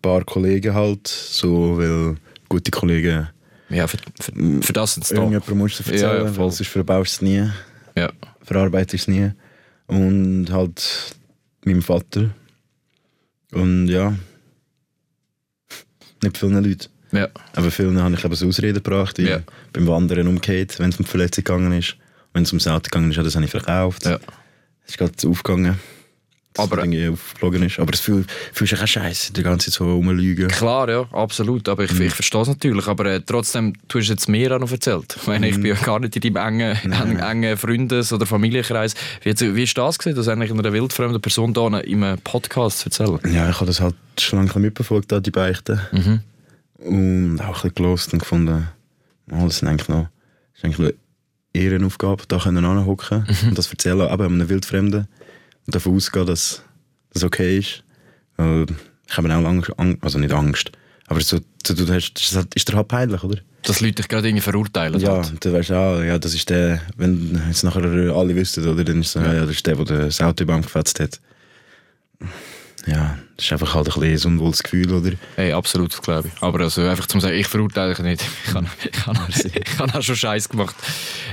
Ein 0.00 0.02
paar 0.02 0.24
Kollegen 0.24 0.74
halt, 0.74 1.06
so, 1.08 1.76
weil 1.78 2.16
gute 2.48 2.70
Kollegen 2.70 3.28
Ja, 3.68 3.86
für, 3.86 3.98
für, 4.20 4.32
für 4.62 4.72
das 4.72 4.94
sind 4.94 5.02
es 5.02 5.10
da. 5.10 5.16
irgendjemand 5.16 5.54
musst 5.56 5.80
du 5.80 5.84
Ja, 5.84 5.90
erzählen, 5.92 6.16
ja, 6.16 6.24
weil 6.24 6.32
voll. 6.34 6.50
sonst 6.50 6.68
verbaust 6.68 7.20
du 7.20 7.26
es 7.26 7.30
nie, 7.30 7.50
Ja. 7.96 8.12
verarbeitest 8.42 9.04
es 9.04 9.08
nie. 9.08 9.30
Und 9.86 10.46
halt 10.50 11.14
meinem 11.64 11.82
Vater. 11.82 12.30
Und 13.52 13.88
ja, 13.88 14.14
nicht 16.22 16.38
vielen 16.38 16.64
Leuten. 16.64 16.86
Ja. 17.12 17.28
Aber 17.54 17.70
vielen 17.70 18.00
habe 18.00 18.14
ich 18.14 18.24
eben 18.24 18.34
so 18.36 18.46
Ausreden 18.46 18.82
gebracht. 18.82 19.18
Ich 19.18 19.28
Ja. 19.28 19.42
Beim 19.72 19.86
Wandern 19.88 20.28
umgekehrt, 20.28 20.78
wenn 20.78 20.90
es 20.90 20.96
um 20.98 21.04
die 21.04 21.10
Verletzung 21.10 21.44
gegangen 21.44 21.72
ist. 21.72 21.96
Wenn 22.32 22.44
es 22.44 22.52
ums 22.52 22.68
Auto 22.68 22.84
gegangen 22.84 23.10
ist, 23.10 23.16
ja, 23.16 23.24
das 23.24 23.34
habe 23.34 23.44
ich 23.44 23.50
verkauft. 23.50 24.04
Ja. 24.06 24.20
Es 24.84 24.90
ist 24.92 24.98
gerade 24.98 25.28
aufgegangen. 25.28 25.78
Dass 26.54 26.64
Aber- 26.66 26.78
irgendwie 26.78 27.06
aufgeflogen 27.08 27.62
ist. 27.62 27.78
Aber 27.78 27.92
es 27.94 28.00
fühlt, 28.00 28.28
fühlt 28.52 28.70
sich 28.70 28.82
auch 28.82 28.86
scheiße, 28.86 29.32
die 29.32 29.42
ganze 29.44 29.66
Zeit 29.70 29.74
so 29.74 29.84
rumlügen. 29.92 30.48
Klar, 30.48 30.88
ja, 30.90 31.02
absolut. 31.12 31.68
Aber 31.68 31.84
ich, 31.84 31.98
ich 32.00 32.12
verstehe 32.12 32.40
es 32.42 32.48
natürlich. 32.48 32.88
Aber 32.88 33.06
äh, 33.06 33.20
trotzdem, 33.24 33.74
du 33.86 34.00
hast 34.00 34.08
jetzt 34.08 34.28
mir 34.28 34.56
auch 34.56 34.58
noch 34.58 34.70
erzählt. 34.72 35.14
Ich 35.20 35.26
meine, 35.28 35.48
ich 35.48 35.54
bin 35.54 35.66
ja 35.66 35.74
gar 35.74 36.00
nicht 36.00 36.16
in 36.16 36.34
deinem 36.34 36.60
engen, 36.60 36.92
engen, 36.92 37.18
engen 37.20 37.56
Freundes- 37.56 38.12
oder 38.12 38.26
Familienkreis. 38.26 38.94
Wie, 39.22 39.28
jetzt- 39.28 39.42
wie 39.54 39.62
ist 39.62 39.78
das 39.78 39.96
gewesen, 39.98 40.16
das 40.16 40.26
eigentlich 40.26 40.50
einer 40.50 40.72
wildfremden 40.72 41.20
Person 41.22 41.54
da 41.54 41.68
in 41.78 42.02
einem 42.02 42.18
Podcast 42.18 42.80
zu 42.80 42.86
erzählen? 42.86 43.20
Ja, 43.32 43.48
ich 43.48 43.54
habe 43.56 43.66
das 43.66 43.80
halt 43.80 43.94
schon 44.18 44.44
lange 44.44 44.58
mitverfolgt, 44.58 45.12
da, 45.12 45.20
die 45.20 45.30
Beichten. 45.30 45.80
Mhm. 45.92 46.20
Und 46.78 47.40
auch 47.42 47.46
ein 47.46 47.52
bisschen 47.52 47.74
gelost 47.74 48.12
und 48.12 48.18
gefunden, 48.18 48.66
oh, 49.30 49.44
das, 49.44 49.58
sind 49.58 49.68
eigentlich 49.68 49.88
noch, 49.88 50.08
das 50.54 50.58
ist 50.58 50.64
eigentlich 50.64 50.78
eine 50.80 50.94
Ehrenaufgabe, 51.52 52.24
da 52.26 52.38
können 52.38 52.64
Mhm. 52.64 52.88
und 52.88 53.56
das 53.58 53.70
erzählen, 53.70 54.00
aber 54.00 54.24
einem 54.24 54.48
Wildfremden. 54.48 55.06
Davon 55.70 55.96
ausgehen, 55.96 56.26
dass 56.26 56.62
das 57.12 57.24
okay 57.24 57.58
ist. 57.58 57.82
Ich 58.38 59.16
habe 59.16 59.34
auch 59.34 59.40
lange, 59.42 59.62
Ang- 59.78 59.98
also 60.02 60.18
nicht 60.18 60.32
Angst, 60.32 60.70
aber 61.08 61.20
so, 61.20 61.40
so, 61.66 61.74
du 61.74 61.86
hast, 61.92 62.14
das 62.14 62.30
ist 62.30 62.36
halt- 62.36 62.54
ist 62.54 62.68
dir 62.68 62.76
halt 62.76 62.88
peinlich, 62.88 63.22
oder? 63.22 63.38
Dass 63.62 63.80
Leute 63.80 63.96
dich 63.96 64.08
gerade 64.08 64.28
irgendwie 64.28 64.40
verurteilen. 64.42 64.98
Ja, 65.00 65.16
halt. 65.22 65.44
du 65.44 65.52
weißt 65.52 65.72
auch, 65.72 66.00
ja, 66.02 66.18
das 66.18 66.32
ist 66.34 66.48
der, 66.48 66.80
wenn 66.96 67.40
jetzt 67.48 67.62
nachher 67.64 67.82
alle 67.84 68.34
wüssten, 68.34 68.66
oder, 68.66 68.82
dann 68.84 69.00
ist 69.00 69.08
es 69.08 69.12
so, 69.12 69.20
ja. 69.20 69.40
das 69.44 69.50
ist 69.50 69.66
der, 69.66 69.76
der 69.76 70.06
das 70.06 70.20
Auto 70.20 70.44
beim 70.46 70.62
gefetzt 70.62 70.98
hat. 71.00 71.20
Ja, 72.86 73.18
das 73.40 73.46
ist 73.46 73.52
einfach 73.52 73.74
halt 73.74 73.96
ein 73.96 74.02
ein 74.02 74.22
unwohles 74.26 74.62
Gefühl, 74.62 74.92
oder? 74.92 75.12
Hey, 75.36 75.52
absolut, 75.52 75.92
das 75.94 76.02
glaube 76.02 76.28
ich. 76.28 76.42
Aber 76.42 76.60
also 76.60 76.82
einfach 76.82 77.06
zum 77.06 77.20
sagen, 77.22 77.36
ich 77.36 77.46
verurteile 77.46 77.94
dich 77.94 78.04
nicht. 78.04 78.22
Ich 78.46 78.54
habe 78.54 78.66
ich 78.92 79.06
habe 79.06 79.18
ich 79.64 79.78
habe 79.78 79.98
auch 79.98 80.02
schon 80.02 80.16
Scheiß 80.16 80.48
gemacht. 80.50 80.76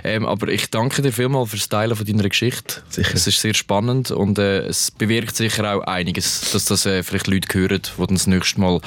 Ähm, 0.06 0.26
aber 0.26 0.48
ich 0.48 0.70
danke 0.70 1.02
dir 1.02 1.12
vielmals 1.12 1.50
fürs 1.50 1.68
Teilen 1.68 1.96
von 1.98 2.06
deiner 2.06 2.30
Geschichte. 2.30 2.82
Sicher. 2.90 3.12
Es 3.14 3.28
ist 3.28 3.42
sehr 3.42 3.54
spannend 3.54 4.12
und 4.12 4.40
äh, 4.40 4.60
es 4.68 4.90
bewirkt 4.92 5.36
sicher 5.36 5.76
auch 5.76 5.82
einiges, 5.82 6.52
dass 6.52 6.64
das 6.66 6.86
äh, 6.86 7.04
vielleicht 7.04 7.28
Leute 7.28 7.48
hören, 7.60 7.82
die 7.82 8.06
dann 8.06 8.16
das 8.16 8.28
nächste 8.28 8.62
Mal 8.62 8.80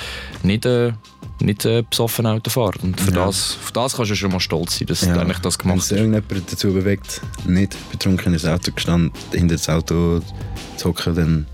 nicht, 0.42 0.64
äh, 0.64 0.92
nicht 1.40 1.66
äh, 1.66 1.82
besoffen 1.82 2.26
Auto 2.26 2.50
fahren. 2.50 2.78
Und 2.82 3.00
für 3.00 3.12
Ja. 3.12 3.26
das, 3.26 3.58
auf 3.62 3.72
das 3.72 3.96
kannst 3.96 4.10
du 4.12 4.14
schon 4.14 4.32
mal 4.32 4.40
stolz 4.40 4.78
sein, 4.78 4.86
dass 4.86 5.00
du 5.00 5.10
eigentlich 5.10 5.38
das 5.40 5.58
Wenn 5.58 5.62
gemacht 5.68 5.80
hast. 5.80 5.92
irgendjemand 5.92 6.52
dazu 6.52 6.72
bewegt, 6.72 7.20
nicht 7.44 7.76
betrunken 7.92 8.32
ins 8.32 8.46
Auto 8.46 8.72
gestanden, 8.72 9.12
hinter 9.32 9.56
das 9.56 9.68
Auto 9.68 10.20
zu 10.78 10.88
hocken, 10.88 11.14
dann 11.14 11.46